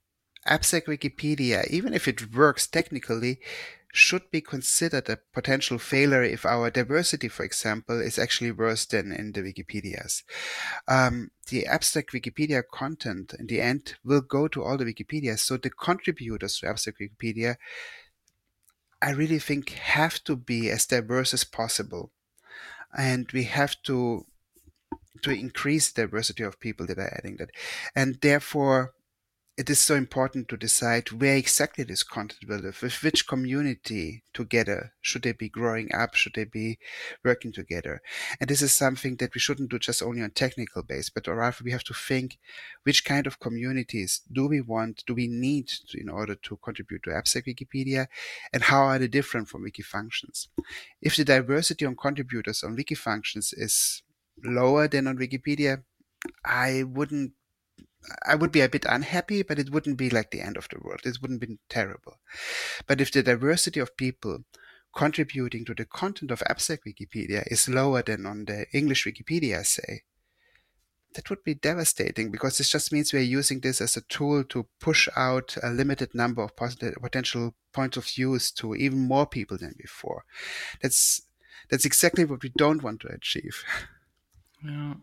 Abstract 0.46 0.88
Wikipedia, 0.88 1.68
even 1.70 1.94
if 1.94 2.08
it 2.08 2.34
works 2.34 2.66
technically, 2.66 3.40
should 3.92 4.30
be 4.32 4.42
considered 4.42 5.10
a 5.10 5.20
potential 5.34 5.78
failure 5.78 6.24
if 6.24 6.46
our 6.46 6.70
diversity, 6.70 7.28
for 7.28 7.44
example, 7.44 8.00
is 8.00 8.18
actually 8.18 8.52
worse 8.52 8.86
than 8.86 9.12
in 9.12 9.34
the 9.34 9.42
Wikipedias. 9.42 10.24
Um, 10.88 11.32
the 11.50 11.66
abstract 11.66 12.14
Wikipedia 12.14 12.64
content 12.72 13.34
in 13.38 13.48
the 13.48 13.62
end 13.62 13.96
will 14.04 14.22
go 14.22 14.48
to 14.48 14.64
all 14.64 14.78
the 14.78 14.86
Wikipedias. 14.86 15.40
So 15.40 15.58
the 15.58 15.70
contributors 15.70 16.60
to 16.60 16.70
abstract 16.70 17.00
Wikipedia, 17.00 17.56
I 19.02 19.12
really 19.12 19.40
think 19.40 19.70
have 19.72 20.24
to 20.26 20.36
be 20.36 20.70
as 20.70 20.86
diverse 20.86 21.34
as 21.34 21.44
possible. 21.44 22.12
And 22.98 23.30
we 23.32 23.44
have 23.44 23.82
to 23.84 24.26
to 25.22 25.32
increase 25.32 25.92
diversity 25.92 26.44
of 26.44 26.60
people 26.60 26.86
that 26.88 26.98
are 26.98 27.14
adding 27.18 27.38
that. 27.38 27.52
And 27.96 28.20
therefore, 28.22 28.94
it 29.58 29.70
is 29.70 29.80
so 29.80 29.96
important 29.96 30.48
to 30.48 30.56
decide 30.56 31.12
where 31.12 31.36
exactly 31.36 31.84
this 31.84 32.04
content 32.04 32.40
will 32.48 32.60
live, 32.60 32.82
with 32.82 33.04
which 33.04 33.28
community 33.28 34.24
together. 34.34 34.94
Should 35.02 35.24
they 35.24 35.34
be 35.34 35.50
growing 35.50 35.94
up? 35.94 36.16
Should 36.16 36.36
they 36.36 36.46
be 36.46 36.80
working 37.24 37.52
together? 37.52 38.02
And 38.40 38.50
this 38.50 38.62
is 38.62 38.72
something 38.72 39.18
that 39.18 39.34
we 39.36 39.42
shouldn't 39.42 39.70
do 39.70 39.78
just 39.78 40.02
only 40.02 40.22
on 40.22 40.32
technical 40.32 40.84
base, 40.84 41.10
but 41.10 41.28
rather 41.28 41.58
we 41.64 41.72
have 41.72 41.84
to 41.84 41.94
think 41.94 42.40
which 42.84 43.04
kind 43.04 43.28
of 43.28 43.42
communities 43.42 44.22
do 44.32 44.48
we 44.48 44.62
want, 44.62 45.04
do 45.06 45.14
we 45.14 45.28
need 45.28 45.68
to, 45.68 46.00
in 46.00 46.08
order 46.08 46.36
to 46.36 46.58
contribute 46.64 47.04
to 47.04 47.14
Abstract 47.14 47.48
Wikipedia, 47.48 48.08
and 48.54 48.64
how 48.64 48.84
are 48.84 49.00
they 49.00 49.10
different 49.10 49.50
from 49.50 49.66
Wikifunctions? 49.66 50.48
If 51.02 51.18
the 51.18 51.26
diversity 51.26 51.86
on 51.86 51.98
contributors 51.98 52.64
on 52.64 52.78
Wikifunctions 52.78 53.54
is 53.58 54.02
lower 54.44 54.88
than 54.88 55.08
on 55.08 55.18
Wikipedia, 55.18 55.84
I 56.46 56.84
wouldn't 56.84 57.34
I 58.26 58.36
would 58.36 58.52
be 58.52 58.62
a 58.62 58.70
bit 58.70 58.86
unhappy, 58.88 59.44
but 59.44 59.60
it 59.60 59.72
wouldn't 59.72 59.98
be 59.98 60.10
like 60.10 60.32
the 60.32 60.42
end 60.42 60.58
of 60.58 60.68
the 60.70 60.80
world. 60.80 61.02
It 61.06 61.18
wouldn't 61.22 61.42
be 61.42 61.60
terrible. 61.70 62.20
But 62.88 63.02
if 63.02 63.12
the 63.12 63.24
diversity 63.24 63.80
of 63.80 63.98
people 63.98 64.40
contributing 64.96 65.66
to 65.66 65.74
the 65.74 65.86
content 65.86 66.32
of 66.32 66.44
abstract 66.50 66.86
Wikipedia 66.86 67.44
is 67.48 67.70
lower 67.70 68.02
than 68.02 68.26
on 68.26 68.46
the 68.46 68.66
English 68.74 69.06
Wikipedia, 69.06 69.66
say, 69.66 70.02
that 71.14 71.30
would 71.30 71.44
be 71.44 71.54
devastating 71.54 72.32
because 72.32 72.58
this 72.58 72.70
just 72.70 72.92
means 72.92 73.12
we're 73.12 73.22
using 73.22 73.60
this 73.60 73.82
as 73.82 73.98
a 73.98 74.02
tool 74.02 74.44
to 74.46 74.68
push 74.80 75.10
out 75.16 75.58
a 75.62 75.70
limited 75.70 76.14
number 76.16 76.42
of 76.42 76.56
potential 76.56 77.54
points 77.74 77.98
of 77.98 78.06
views 78.06 78.52
to 78.52 78.76
even 78.76 79.00
more 79.00 79.26
people 79.26 79.58
than 79.58 79.76
before. 79.78 80.24
That's 80.82 81.22
that's 81.70 81.86
exactly 81.86 82.26
what 82.26 82.44
we 82.44 82.52
don't 82.58 82.84
want 82.84 83.02
to 83.02 83.08
achieve. 83.08 83.64
Yeah. 84.64 84.94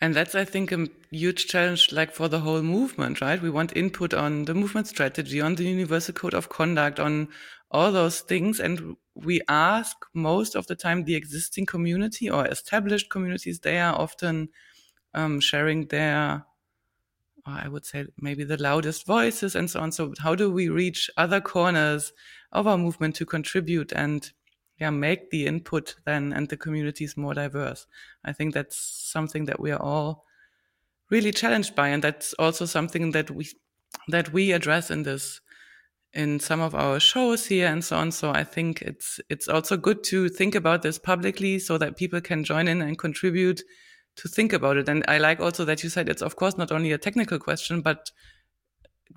And 0.00 0.14
that's, 0.14 0.34
I 0.34 0.44
think, 0.44 0.70
a 0.70 0.86
huge 1.10 1.46
challenge, 1.48 1.92
like 1.92 2.12
for 2.14 2.28
the 2.28 2.40
whole 2.40 2.62
movement, 2.62 3.20
right? 3.20 3.42
We 3.42 3.50
want 3.50 3.76
input 3.76 4.14
on 4.14 4.44
the 4.44 4.54
movement 4.54 4.86
strategy, 4.86 5.40
on 5.40 5.56
the 5.56 5.64
universal 5.64 6.14
code 6.14 6.34
of 6.34 6.48
conduct, 6.48 7.00
on 7.00 7.28
all 7.70 7.90
those 7.90 8.20
things. 8.20 8.60
And 8.60 8.96
we 9.14 9.40
ask 9.48 9.96
most 10.14 10.54
of 10.54 10.68
the 10.68 10.76
time 10.76 11.04
the 11.04 11.16
existing 11.16 11.66
community 11.66 12.30
or 12.30 12.46
established 12.46 13.10
communities, 13.10 13.58
they 13.58 13.80
are 13.80 13.94
often 13.94 14.50
um, 15.14 15.40
sharing 15.40 15.86
their, 15.86 16.44
I 17.44 17.66
would 17.66 17.84
say, 17.84 18.06
maybe 18.16 18.44
the 18.44 18.62
loudest 18.62 19.04
voices 19.04 19.56
and 19.56 19.68
so 19.68 19.80
on. 19.80 19.90
So 19.90 20.14
how 20.20 20.36
do 20.36 20.48
we 20.48 20.68
reach 20.68 21.10
other 21.16 21.40
corners 21.40 22.12
of 22.52 22.68
our 22.68 22.78
movement 22.78 23.16
to 23.16 23.26
contribute 23.26 23.92
and 23.92 24.30
yeah 24.78 24.90
make 24.90 25.30
the 25.30 25.46
input 25.46 25.96
then 26.04 26.32
and 26.32 26.48
the 26.48 26.56
communities 26.56 27.16
more 27.16 27.34
diverse. 27.34 27.86
I 28.24 28.32
think 28.32 28.54
that's 28.54 28.76
something 28.76 29.46
that 29.46 29.60
we 29.60 29.70
are 29.70 29.82
all 29.82 30.24
really 31.10 31.32
challenged 31.32 31.74
by 31.74 31.88
and 31.88 32.02
that's 32.02 32.34
also 32.34 32.64
something 32.64 33.12
that 33.12 33.30
we 33.30 33.48
that 34.08 34.32
we 34.32 34.52
address 34.52 34.90
in 34.90 35.02
this 35.02 35.40
in 36.14 36.40
some 36.40 36.60
of 36.60 36.74
our 36.74 36.98
shows 36.98 37.46
here 37.46 37.66
and 37.66 37.84
so 37.84 37.96
on. 37.96 38.12
So 38.12 38.30
i 38.30 38.44
think 38.44 38.82
it's 38.82 39.20
it's 39.28 39.48
also 39.48 39.76
good 39.76 40.04
to 40.04 40.28
think 40.28 40.54
about 40.54 40.82
this 40.82 40.98
publicly 40.98 41.58
so 41.58 41.78
that 41.78 41.96
people 41.96 42.20
can 42.20 42.44
join 42.44 42.68
in 42.68 42.80
and 42.82 42.98
contribute 42.98 43.62
to 44.16 44.28
think 44.28 44.52
about 44.52 44.76
it. 44.76 44.88
And 44.88 45.04
i 45.08 45.18
like 45.18 45.40
also 45.40 45.64
that 45.64 45.82
you 45.82 45.90
said 45.90 46.08
it's 46.08 46.22
of 46.22 46.36
course 46.36 46.56
not 46.56 46.72
only 46.72 46.92
a 46.92 46.98
technical 46.98 47.38
question 47.38 47.80
but 47.80 48.10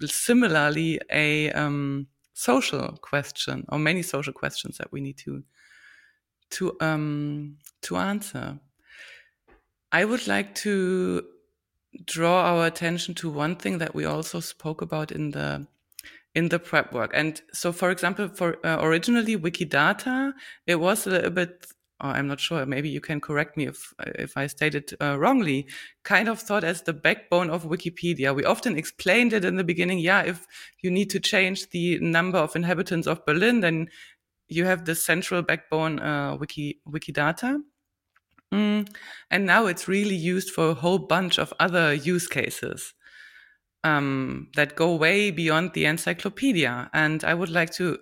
similarly 0.05 0.99
a 1.11 1.51
um, 1.51 2.07
social 2.33 2.97
question 3.01 3.65
or 3.69 3.79
many 3.79 4.01
social 4.01 4.33
questions 4.33 4.77
that 4.77 4.91
we 4.91 5.01
need 5.01 5.17
to 5.17 5.43
to 6.51 6.77
um, 6.81 7.57
to 7.81 7.97
answer. 7.97 8.59
I 9.91 10.05
would 10.05 10.27
like 10.27 10.55
to 10.55 11.23
draw 12.05 12.45
our 12.45 12.65
attention 12.65 13.13
to 13.15 13.29
one 13.29 13.55
thing 13.55 13.79
that 13.79 13.93
we 13.93 14.05
also 14.05 14.39
spoke 14.39 14.81
about 14.81 15.11
in 15.11 15.31
the 15.31 15.67
in 16.33 16.49
the 16.49 16.59
prep 16.59 16.93
work. 16.93 17.11
And 17.13 17.41
so, 17.53 17.71
for 17.71 17.91
example, 17.91 18.29
for 18.29 18.65
uh, 18.65 18.77
originally 18.81 19.37
Wikidata, 19.37 20.33
it 20.65 20.75
was 20.75 21.07
a 21.07 21.11
little 21.11 21.31
bit. 21.31 21.65
Oh, 22.03 22.09
I'm 22.09 22.27
not 22.27 22.39
sure. 22.39 22.65
Maybe 22.65 22.89
you 22.89 22.99
can 22.99 23.21
correct 23.21 23.55
me 23.57 23.67
if 23.67 23.93
if 23.99 24.35
I 24.35 24.47
stated 24.47 24.95
uh, 24.99 25.19
wrongly. 25.19 25.67
Kind 26.03 26.29
of 26.29 26.39
thought 26.39 26.63
as 26.63 26.81
the 26.81 26.93
backbone 26.93 27.51
of 27.51 27.65
Wikipedia. 27.65 28.35
We 28.35 28.43
often 28.43 28.75
explained 28.77 29.33
it 29.33 29.45
in 29.45 29.57
the 29.57 29.63
beginning. 29.63 29.99
Yeah, 29.99 30.21
if 30.23 30.47
you 30.81 30.89
need 30.89 31.11
to 31.11 31.19
change 31.19 31.69
the 31.69 31.99
number 31.99 32.39
of 32.39 32.55
inhabitants 32.55 33.07
of 33.07 33.23
Berlin, 33.25 33.59
then 33.59 33.87
you 34.51 34.65
have 34.65 34.83
the 34.85 34.95
central 34.95 35.41
backbone 35.41 35.99
uh, 35.99 36.35
wiki 36.35 36.81
wikidata 36.87 37.61
mm. 38.53 38.87
and 39.31 39.45
now 39.45 39.65
it's 39.65 39.87
really 39.87 40.15
used 40.15 40.51
for 40.51 40.69
a 40.69 40.73
whole 40.73 40.99
bunch 40.99 41.39
of 41.39 41.53
other 41.59 41.93
use 41.93 42.27
cases 42.27 42.93
um, 43.85 44.49
that 44.55 44.75
go 44.75 44.93
way 44.93 45.31
beyond 45.31 45.71
the 45.73 45.85
encyclopedia 45.85 46.89
and 46.93 47.23
i 47.23 47.33
would 47.33 47.49
like 47.49 47.71
to 47.71 47.97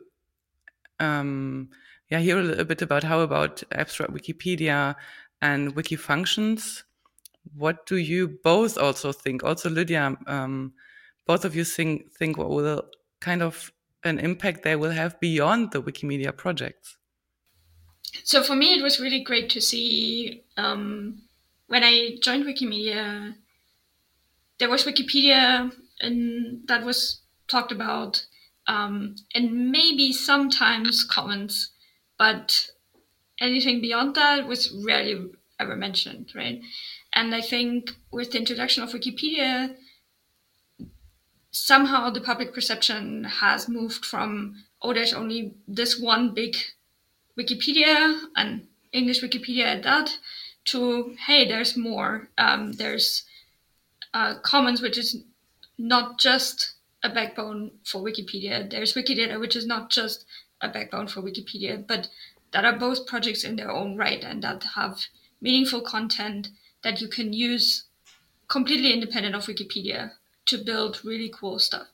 um, 1.00 1.70
yeah 2.10 2.19
hear 2.19 2.39
a 2.39 2.43
little 2.43 2.65
bit 2.65 2.82
about 2.82 3.04
how 3.04 3.19
about 3.22 3.63
abstract 3.72 4.13
wikipedia 4.13 4.95
and 5.41 5.76
Wikifunctions 5.76 6.84
what 7.56 7.86
do 7.86 7.95
you 7.95 8.28
both 8.43 8.78
also 8.78 9.12
think 9.12 9.43
also 9.43 9.69
lydia 9.69 10.15
um, 10.28 10.74
both 11.26 11.45
of 11.45 11.56
you 11.56 11.63
think 11.63 12.12
think 12.13 12.38
what 12.38 12.50
will 12.50 12.84
kind 13.19 13.41
of 13.41 13.72
an 14.04 14.19
impact 14.19 14.63
they 14.63 14.76
will 14.76 14.91
have 14.91 15.19
beyond 15.19 15.72
the 15.72 15.82
Wikimedia 15.82 16.36
projects? 16.36 16.98
So 18.24 18.43
for 18.43 18.56
me, 18.56 18.74
it 18.74 18.82
was 18.82 19.00
really 19.00 19.22
great 19.24 19.50
to 19.52 19.62
see 19.62 20.43
um, 20.58 21.22
when 21.67 21.84
I 21.84 22.17
joined 22.22 22.45
Wikimedia. 22.45 23.36
There 24.58 24.69
was 24.69 24.84
Wikipedia, 24.84 25.72
and 26.00 26.67
that 26.67 26.84
was 26.84 27.22
talked 27.48 27.72
about, 27.72 28.26
um, 28.67 29.15
and 29.34 29.72
maybe 29.72 30.12
sometimes 30.12 31.04
Commons, 31.04 31.72
but 32.20 32.70
anything 33.40 33.82
beyond 33.82 34.16
that 34.16 34.48
was 34.48 34.72
rarely 34.86 35.32
ever 35.60 35.76
mentioned, 35.76 36.32
right? 36.36 36.62
And 37.14 37.34
I 37.34 37.42
think 37.42 37.92
with 38.12 38.32
the 38.32 38.38
introduction 38.38 38.84
of 38.84 38.92
Wikipedia, 38.92 39.76
somehow 41.52 42.10
the 42.10 42.22
public 42.22 42.54
perception 42.54 43.24
has 43.24 43.67
moved 43.67 44.06
from 44.06 44.63
oh 44.82 44.94
there's 44.94 45.13
only 45.13 45.54
this 45.67 46.00
one 46.00 46.34
big 46.34 46.56
wikipedia 47.38 48.22
and 48.36 48.67
english 48.92 49.22
wikipedia 49.24 49.65
at 49.65 49.84
that 49.84 50.20
to 50.65 51.15
hey 51.26 51.48
there's 51.48 51.76
more 51.76 52.30
um, 52.38 52.74
there's 52.74 53.24
uh, 54.13 54.36
commons 54.44 54.82
which 54.82 54.98
is 54.98 55.24
not 55.78 56.20
just 56.20 56.74
a 57.04 57.10
backbone 57.10 57.72
for 57.84 58.02
wikipedia 58.04 58.70
there's 58.70 58.94
wikidata 58.94 59.40
which 59.40 59.56
is 59.56 59.65
not 59.65 59.90
just 59.90 60.26
a 60.62 60.70
backbone 60.70 61.08
for 61.08 61.22
wikipedia 61.22 61.86
but 61.88 62.10
that 62.52 62.66
are 62.66 62.78
both 62.78 63.08
projects 63.08 63.44
in 63.44 63.56
their 63.56 63.72
own 63.72 63.96
right 63.96 64.24
and 64.24 64.44
that 64.44 64.64
have 64.76 65.06
meaningful 65.42 65.82
content 65.82 66.50
that 66.84 67.02
you 67.02 67.08
can 67.08 67.34
use 67.34 67.86
completely 68.48 68.92
independent 68.92 69.36
of 69.36 69.46
wikipedia 69.46 70.12
to 70.50 70.58
build 70.58 71.06
really 71.06 71.30
cool 71.30 71.60
stuff. 71.60 71.88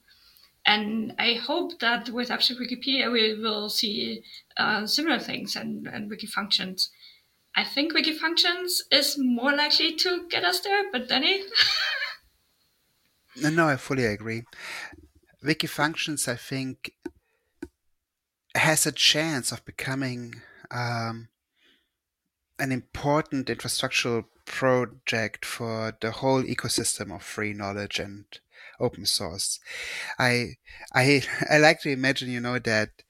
And 0.66 1.13
I 1.20 1.34
hope 1.34 1.80
that 1.80 2.09
with 2.09 2.32
Abstract 2.32 2.59
Wikipedia, 2.59 3.11
we 3.11 3.39
will 3.39 3.70
see 3.70 4.24
uh, 4.57 4.88
similar 4.88 5.20
things 5.20 5.55
and, 5.55 5.88
and 5.88 6.09
Wikifunctions. 6.09 6.89
I 7.55 7.63
think 7.63 7.93
Wikifunctions 7.93 8.82
is 8.91 9.16
more 9.18 9.55
likely 9.55 9.95
to 9.97 10.28
get 10.28 10.43
us 10.43 10.61
there, 10.61 10.91
but 10.91 11.07
Denny? 11.07 11.43
no, 13.41 13.68
I 13.68 13.76
fully 13.76 14.05
agree. 14.05 14.43
Wikifunctions, 15.43 16.28
I 16.28 16.36
think, 16.36 16.93
has 18.55 18.85
a 18.85 18.91
chance 18.91 19.51
of 19.51 19.65
becoming 19.65 20.41
um, 20.71 21.29
an 22.59 22.71
important 22.71 23.47
infrastructural 23.47 24.25
project 24.45 25.45
for 25.45 25.97
the 26.01 26.11
whole 26.11 26.43
ecosystem 26.43 27.13
of 27.13 27.23
free 27.23 27.53
knowledge 27.53 27.99
and 27.99 28.25
open 28.79 29.05
source. 29.05 29.59
I 30.19 30.55
I 30.93 31.23
I 31.49 31.57
like 31.57 31.81
to 31.81 31.89
imagine, 31.89 32.29
you 32.29 32.39
know, 32.39 32.59
that 32.59 33.03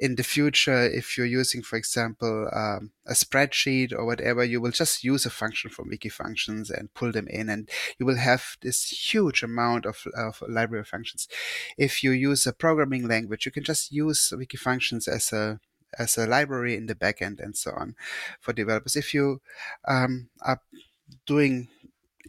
in 0.00 0.16
the 0.16 0.22
future, 0.22 0.82
if 0.86 1.18
you're 1.18 1.26
using, 1.26 1.60
for 1.60 1.76
example, 1.76 2.48
um, 2.54 2.90
a 3.06 3.12
spreadsheet 3.12 3.92
or 3.92 4.06
whatever, 4.06 4.42
you 4.42 4.58
will 4.58 4.70
just 4.70 5.04
use 5.04 5.26
a 5.26 5.30
function 5.30 5.70
from 5.70 5.90
Wikifunctions 5.90 6.70
and 6.70 6.92
pull 6.94 7.12
them 7.12 7.28
in, 7.28 7.50
and 7.50 7.68
you 7.98 8.06
will 8.06 8.16
have 8.16 8.56
this 8.62 8.88
huge 8.88 9.42
amount 9.42 9.84
of, 9.84 10.04
of 10.16 10.42
library 10.48 10.86
functions. 10.86 11.28
If 11.76 12.02
you 12.02 12.12
use 12.12 12.46
a 12.46 12.54
programming 12.54 13.08
language, 13.08 13.44
you 13.44 13.52
can 13.52 13.62
just 13.62 13.92
use 13.92 14.32
Wikifunctions 14.34 15.06
as 15.06 15.32
a 15.32 15.60
as 15.98 16.16
a 16.16 16.26
library 16.26 16.76
in 16.76 16.86
the 16.86 16.94
backend 16.94 17.42
and 17.42 17.56
so 17.56 17.72
on 17.72 17.96
for 18.40 18.52
developers. 18.52 18.96
If 18.96 19.12
you 19.12 19.42
um, 19.86 20.30
are 20.40 20.60
doing 21.26 21.68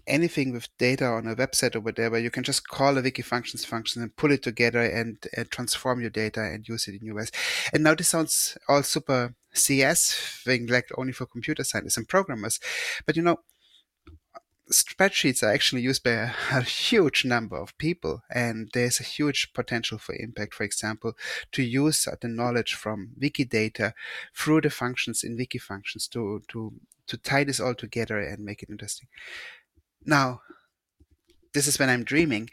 anything 0.08 0.52
with 0.52 0.70
data 0.78 1.06
on 1.06 1.28
a 1.28 1.36
website 1.36 1.76
or 1.76 1.80
whatever, 1.80 2.18
you 2.18 2.32
can 2.32 2.43
just 2.43 2.68
call 2.68 2.97
a 2.97 3.02
Wikifunctions 3.02 3.66
function 3.66 4.02
and 4.02 4.16
pull 4.16 4.32
it 4.32 4.43
together 4.43 4.82
and, 4.82 5.18
and 5.36 5.49
transform 5.49 6.02
your 6.02 6.10
data 6.10 6.41
and 6.41 6.68
use 6.68 6.88
it 6.88 7.02
in 7.02 7.14
ways. 7.16 7.32
And 7.74 7.84
now 7.84 7.95
this 7.95 8.10
sounds 8.10 8.58
all 8.68 8.84
super 8.84 9.36
CS 9.54 10.14
thing, 10.43 10.68
like 10.68 10.89
only 10.97 11.14
for 11.14 11.26
computer 11.26 11.64
scientists 11.64 11.97
and 11.97 12.08
programmers. 12.08 12.60
But 13.06 13.16
you 13.16 13.22
know, 13.22 13.39
spreadsheets 14.72 15.43
are 15.43 15.52
actually 15.52 15.82
used 15.82 16.04
by 16.04 16.12
a, 16.12 16.32
a, 16.52 16.62
huge 16.62 17.26
number 17.26 17.58
of 17.58 17.78
people 17.78 18.24
and 18.34 18.70
there's 18.74 18.99
a 18.99 19.04
huge 19.04 19.54
potential 19.54 19.97
for 19.97 20.16
impact 20.16 20.54
for 20.54 20.64
example 20.64 21.14
to 21.52 21.62
use 21.62 22.08
the 22.22 22.28
knowledge 22.28 22.74
from 22.74 23.10
wikidata 23.22 23.93
through 24.34 24.62
the 24.62 24.70
functions 24.70 25.24
in 25.24 25.38
wikifunctions 25.38 26.10
to 26.10 26.41
to 26.47 26.74
to 27.08 27.18
tie 27.18 27.43
this 27.43 27.60
all 27.60 27.76
together 27.76 28.20
and 28.20 28.45
make 28.45 28.64
it 28.64 28.70
interesting 28.70 29.08
now 30.06 30.41
this 31.54 31.68
is 31.68 31.80
when 31.80 31.89
i'm 31.89 32.04
dreaming 32.04 32.49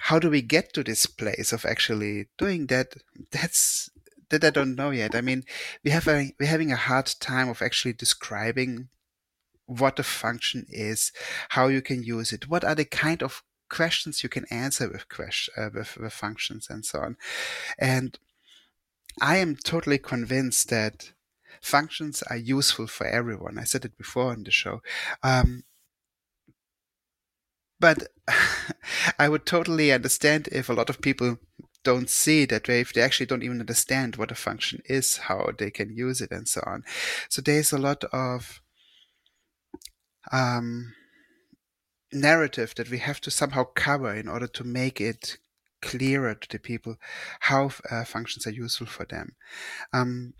how 0.00 0.18
do 0.18 0.30
we 0.30 0.42
get 0.42 0.72
to 0.72 0.82
this 0.82 1.06
place 1.06 1.52
of 1.52 1.64
actually 1.64 2.28
doing 2.38 2.66
that 2.66 2.94
that's 3.30 3.90
that 4.30 4.44
i 4.44 4.50
don't 4.50 4.74
know 4.74 4.90
yet 4.90 5.14
i 5.14 5.20
mean 5.20 5.44
we 5.84 5.90
have 5.90 6.08
a 6.08 6.32
we're 6.40 6.46
having 6.46 6.72
a 6.72 6.76
hard 6.76 7.06
time 7.20 7.48
of 7.48 7.62
actually 7.62 7.92
describing 7.92 8.88
what 9.78 9.98
a 9.98 10.02
function 10.02 10.66
is, 10.68 11.12
how 11.50 11.68
you 11.68 11.82
can 11.82 12.02
use 12.02 12.32
it, 12.32 12.48
what 12.48 12.64
are 12.64 12.74
the 12.74 12.84
kind 12.84 13.22
of 13.22 13.42
questions 13.68 14.22
you 14.22 14.28
can 14.28 14.44
answer 14.50 14.88
with 14.88 15.08
question 15.08 15.54
uh, 15.56 15.70
with, 15.72 15.96
with 15.96 16.12
functions 16.12 16.68
and 16.68 16.84
so 16.84 17.00
on. 17.00 17.16
And 17.78 18.18
I 19.20 19.38
am 19.38 19.56
totally 19.56 19.98
convinced 19.98 20.68
that 20.70 21.12
functions 21.60 22.22
are 22.28 22.36
useful 22.36 22.86
for 22.86 23.06
everyone. 23.06 23.58
I 23.58 23.64
said 23.64 23.84
it 23.84 23.96
before 23.96 24.32
in 24.34 24.44
the 24.44 24.50
show. 24.50 24.82
Um, 25.22 25.64
but 27.82 28.06
I 29.18 29.28
would 29.28 29.44
totally 29.44 29.92
understand 29.92 30.48
if 30.52 30.68
a 30.68 30.72
lot 30.72 30.88
of 30.88 31.02
people 31.02 31.38
don't 31.82 32.08
see 32.08 32.44
that 32.44 32.68
way, 32.68 32.80
if 32.80 32.92
they 32.92 33.02
actually 33.02 33.26
don't 33.26 33.42
even 33.42 33.58
understand 33.58 34.14
what 34.14 34.30
a 34.30 34.36
function 34.36 34.82
is, 34.84 35.16
how 35.16 35.50
they 35.58 35.72
can 35.72 35.90
use 35.90 36.20
it, 36.20 36.30
and 36.30 36.46
so 36.46 36.62
on. 36.64 36.84
So 37.28 37.42
there's 37.42 37.72
a 37.72 37.78
lot 37.78 38.04
of 38.04 38.62
um, 40.30 40.94
narrative 42.12 42.72
that 42.76 42.88
we 42.88 42.98
have 42.98 43.20
to 43.22 43.32
somehow 43.32 43.64
cover 43.64 44.14
in 44.14 44.28
order 44.28 44.46
to 44.46 44.62
make 44.62 45.00
it 45.00 45.38
clearer 45.80 46.36
to 46.36 46.48
the 46.48 46.60
people 46.60 46.94
how 47.40 47.70
uh, 47.90 48.04
functions 48.04 48.46
are 48.46 48.52
useful 48.52 48.86
for 48.86 49.04
them. 49.04 49.34
Um, 49.92 50.34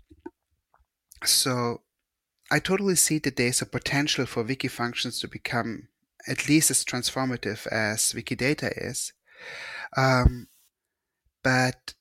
so 1.25 1.81
I 2.49 2.59
totally 2.59 2.95
see 2.95 3.19
that 3.19 3.35
there's 3.35 3.61
a 3.61 3.65
potential 3.65 4.25
for 4.25 4.45
Wikifunctions 4.45 5.19
to 5.19 5.27
become 5.27 5.89
at 6.27 6.47
least 6.47 6.71
as 6.71 6.83
transformative 6.83 7.67
as 7.67 8.13
Wikidata 8.13 8.71
is. 8.75 9.13
Um, 9.95 10.47
but 11.43 11.93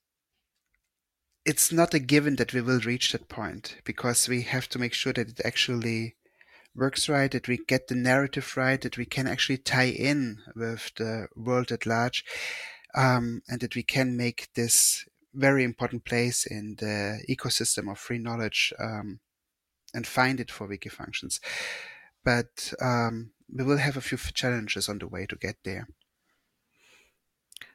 it's 1.44 1.72
not 1.72 1.94
a 1.94 1.98
given 1.98 2.36
that 2.36 2.54
we 2.54 2.60
will 2.60 2.80
reach 2.80 3.12
that 3.12 3.28
point 3.28 3.76
because 3.84 4.28
we 4.28 4.42
have 4.42 4.68
to 4.68 4.78
make 4.78 4.94
sure 4.94 5.12
that 5.12 5.28
it 5.28 5.40
actually 5.44 6.16
works 6.74 7.08
right, 7.08 7.30
that 7.32 7.48
we 7.48 7.58
get 7.58 7.88
the 7.88 7.94
narrative 7.94 8.56
right, 8.56 8.80
that 8.80 8.96
we 8.96 9.04
can 9.04 9.26
actually 9.26 9.58
tie 9.58 9.88
in 9.88 10.38
with 10.54 10.92
the 10.96 11.26
world 11.36 11.70
at 11.70 11.84
large, 11.84 12.24
um, 12.94 13.42
and 13.48 13.60
that 13.60 13.74
we 13.74 13.82
can 13.82 14.16
make 14.16 14.48
this 14.54 15.04
very 15.34 15.64
important 15.64 16.04
place 16.04 16.46
in 16.46 16.76
the 16.78 17.22
ecosystem 17.28 17.90
of 17.90 17.98
free 17.98 18.18
knowledge 18.18 18.72
um, 18.78 19.20
and 19.94 20.06
find 20.06 20.40
it 20.40 20.50
for 20.50 20.68
Wikifunctions. 20.68 21.40
But 22.24 22.72
um, 22.80 23.31
we 23.52 23.64
will 23.64 23.78
have 23.78 23.96
a 23.96 24.00
few 24.00 24.18
challenges 24.18 24.88
on 24.88 24.98
the 24.98 25.06
way 25.06 25.26
to 25.26 25.36
get 25.36 25.56
there. 25.64 25.88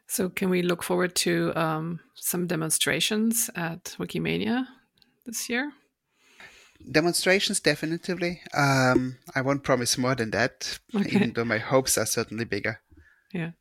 So, 0.08 0.30
can 0.30 0.50
we 0.50 0.62
look 0.62 0.84
forward 0.84 1.16
to 1.16 1.54
um, 1.56 2.00
some 2.16 2.48
demonstrations 2.48 3.50
at 3.56 3.96
Wikimania 4.00 4.68
this 5.26 5.50
year? 5.50 5.72
demonstrations 6.92 7.60
definitively 7.60 8.42
um, 8.54 9.18
i 9.36 9.42
won't 9.42 9.64
promise 9.64 9.98
more 9.98 10.16
than 10.16 10.32
that 10.32 10.80
okay. 10.96 11.10
even 11.16 11.34
though 11.34 11.46
my 11.46 11.58
hopes 11.58 11.98
are 11.98 12.06
certainly 12.06 12.46
bigger 12.46 12.80
yeah 13.34 13.52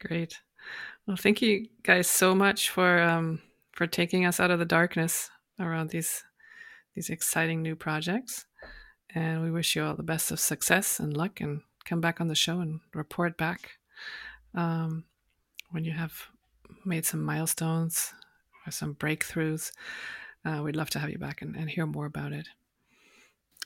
great 0.00 0.40
well 1.06 1.16
thank 1.16 1.40
you 1.40 1.66
guys 1.82 2.08
so 2.08 2.34
much 2.34 2.68
for 2.68 3.00
um, 3.00 3.40
for 3.72 3.86
taking 3.86 4.26
us 4.26 4.40
out 4.40 4.50
of 4.50 4.58
the 4.58 4.64
darkness 4.64 5.30
around 5.60 5.90
these 5.90 6.24
these 6.94 7.10
exciting 7.10 7.62
new 7.62 7.76
projects 7.76 8.44
and 9.14 9.42
we 9.42 9.50
wish 9.50 9.76
you 9.76 9.84
all 9.84 9.94
the 9.94 10.02
best 10.02 10.30
of 10.30 10.40
success 10.40 10.98
and 10.98 11.16
luck 11.16 11.40
and 11.40 11.62
come 11.84 12.00
back 12.00 12.20
on 12.20 12.28
the 12.28 12.34
show 12.34 12.60
and 12.60 12.80
report 12.94 13.36
back 13.36 13.72
um, 14.54 15.04
when 15.70 15.84
you 15.84 15.92
have 15.92 16.28
made 16.84 17.04
some 17.04 17.22
milestones 17.22 18.12
or 18.66 18.70
some 18.70 18.94
breakthroughs 18.94 19.72
uh, 20.44 20.60
we'd 20.62 20.76
love 20.76 20.90
to 20.90 20.98
have 20.98 21.10
you 21.10 21.18
back 21.18 21.42
and, 21.42 21.54
and 21.56 21.70
hear 21.70 21.86
more 21.86 22.06
about 22.06 22.32
it. 22.32 22.48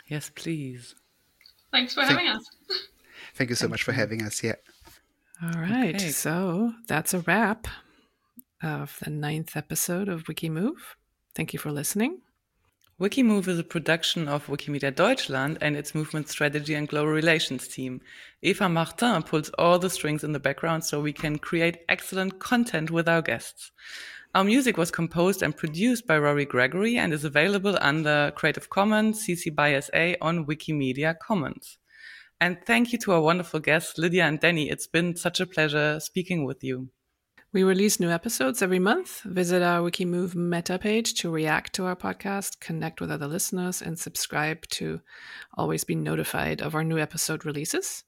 Yes, 0.09 0.31
please. 0.35 0.95
Thanks 1.73 1.95
for 1.95 2.03
having 2.03 2.29
us. 2.29 2.45
Thank 3.35 3.51
you 3.51 3.57
so 3.57 3.63
Thank 3.63 3.71
much 3.73 3.83
for 3.83 3.93
having 3.93 4.23
us. 4.23 4.43
Yeah. 4.43 4.55
All 5.43 5.61
right. 5.61 5.95
Okay. 5.95 6.11
So 6.11 6.73
that's 6.87 7.15
a 7.15 7.21
wrap 7.21 7.67
of 8.63 8.99
the 9.03 9.11
ninth 9.11 9.57
episode 9.57 10.09
of 10.09 10.25
Wikimove. 10.25 10.95
Thank 11.35 11.53
you 11.53 11.59
for 11.59 11.73
listening. 11.73 12.21
Wikimove 12.99 13.47
is 13.47 13.59
a 13.59 13.63
production 13.65 14.27
of 14.27 14.47
Wikimedia 14.47 14.95
Deutschland 14.95 15.59
and 15.61 15.77
its 15.77 15.95
movement 15.95 16.31
strategy 16.31 16.73
and 16.73 16.89
global 16.89 17.13
relations 17.13 17.69
team. 17.69 18.01
Eva 18.41 18.71
Martin 18.71 19.23
pulls 19.23 19.51
all 19.59 19.79
the 19.79 19.91
strings 19.91 20.25
in 20.25 20.33
the 20.33 20.41
background 20.41 20.83
so 20.83 20.99
we 20.99 21.13
can 21.13 21.39
create 21.39 21.85
excellent 21.91 22.39
content 22.39 22.91
with 22.91 23.07
our 23.07 23.21
guests. 23.21 23.71
Our 24.35 24.45
music 24.45 24.79
was 24.79 24.91
composed 24.91 25.43
and 25.43 25.55
produced 25.55 26.07
by 26.07 26.17
Rory 26.17 26.47
Gregory 26.47 26.97
and 26.97 27.13
is 27.13 27.25
available 27.25 27.77
under 27.83 28.33
Creative 28.35 28.71
Commons 28.71 29.27
CC 29.27 29.55
by 29.55 29.79
SA 29.79 30.15
on 30.23 30.47
Wikimedia 30.47 31.19
Commons. 31.19 31.77
And 32.41 32.57
thank 32.65 32.95
you 32.95 32.99
to 33.01 33.13
our 33.13 33.21
wonderful 33.21 33.61
guests, 33.61 33.99
Lydia 33.99 34.25
and 34.25 34.41
Denny. 34.41 34.71
It's 34.71 34.87
been 34.87 35.17
such 35.17 35.39
a 35.39 35.47
pleasure 35.47 36.01
speaking 36.01 36.47
with 36.47 36.65
you. 36.65 36.89
We 37.57 37.63
release 37.63 37.99
new 37.99 38.11
episodes 38.11 38.61
every 38.61 38.79
month. 38.79 39.23
Visit 39.23 39.63
our 39.63 39.81
Wikimove 39.81 40.35
meta 40.35 40.79
page 40.79 41.15
to 41.15 41.31
react 41.31 41.73
to 41.77 41.87
our 41.87 41.97
podcast, 41.97 42.61
connect 42.61 43.01
with 43.01 43.11
other 43.11 43.27
listeners, 43.27 43.81
and 43.81 43.99
subscribe 43.99 44.67
to 44.73 45.01
always 45.55 45.83
be 45.83 45.95
notified 45.95 46.61
of 46.61 46.75
our 46.75 46.85
new 46.85 46.99
episode 46.99 47.47
releases. 47.47 48.05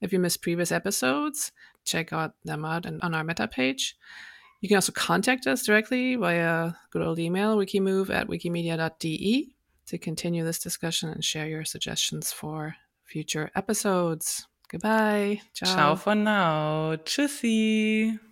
If 0.00 0.12
you 0.12 0.20
missed 0.20 0.40
previous 0.40 0.70
episodes, 0.70 1.50
check 1.84 2.12
out 2.12 2.34
them 2.44 2.64
out 2.64 2.86
on 2.86 3.12
our 3.12 3.24
meta 3.24 3.48
page. 3.48 3.96
You 4.60 4.68
can 4.68 4.76
also 4.76 4.92
contact 4.92 5.48
us 5.48 5.66
directly 5.66 6.14
via 6.14 6.74
good 6.92 7.02
old 7.02 7.18
email, 7.18 7.56
wikimove 7.56 8.08
at 8.08 8.28
wikimedia.de 8.28 9.52
to 9.86 9.98
continue 9.98 10.44
this 10.44 10.60
discussion 10.60 11.08
and 11.08 11.24
share 11.24 11.48
your 11.48 11.64
suggestions 11.64 12.30
for 12.30 12.76
future 13.02 13.50
episodes. 13.56 14.46
Goodbye. 14.68 15.40
Ciao. 15.54 15.74
Ciao 15.74 15.94
for 15.96 16.14
now. 16.14 16.94
Tschüssi. 17.04 18.31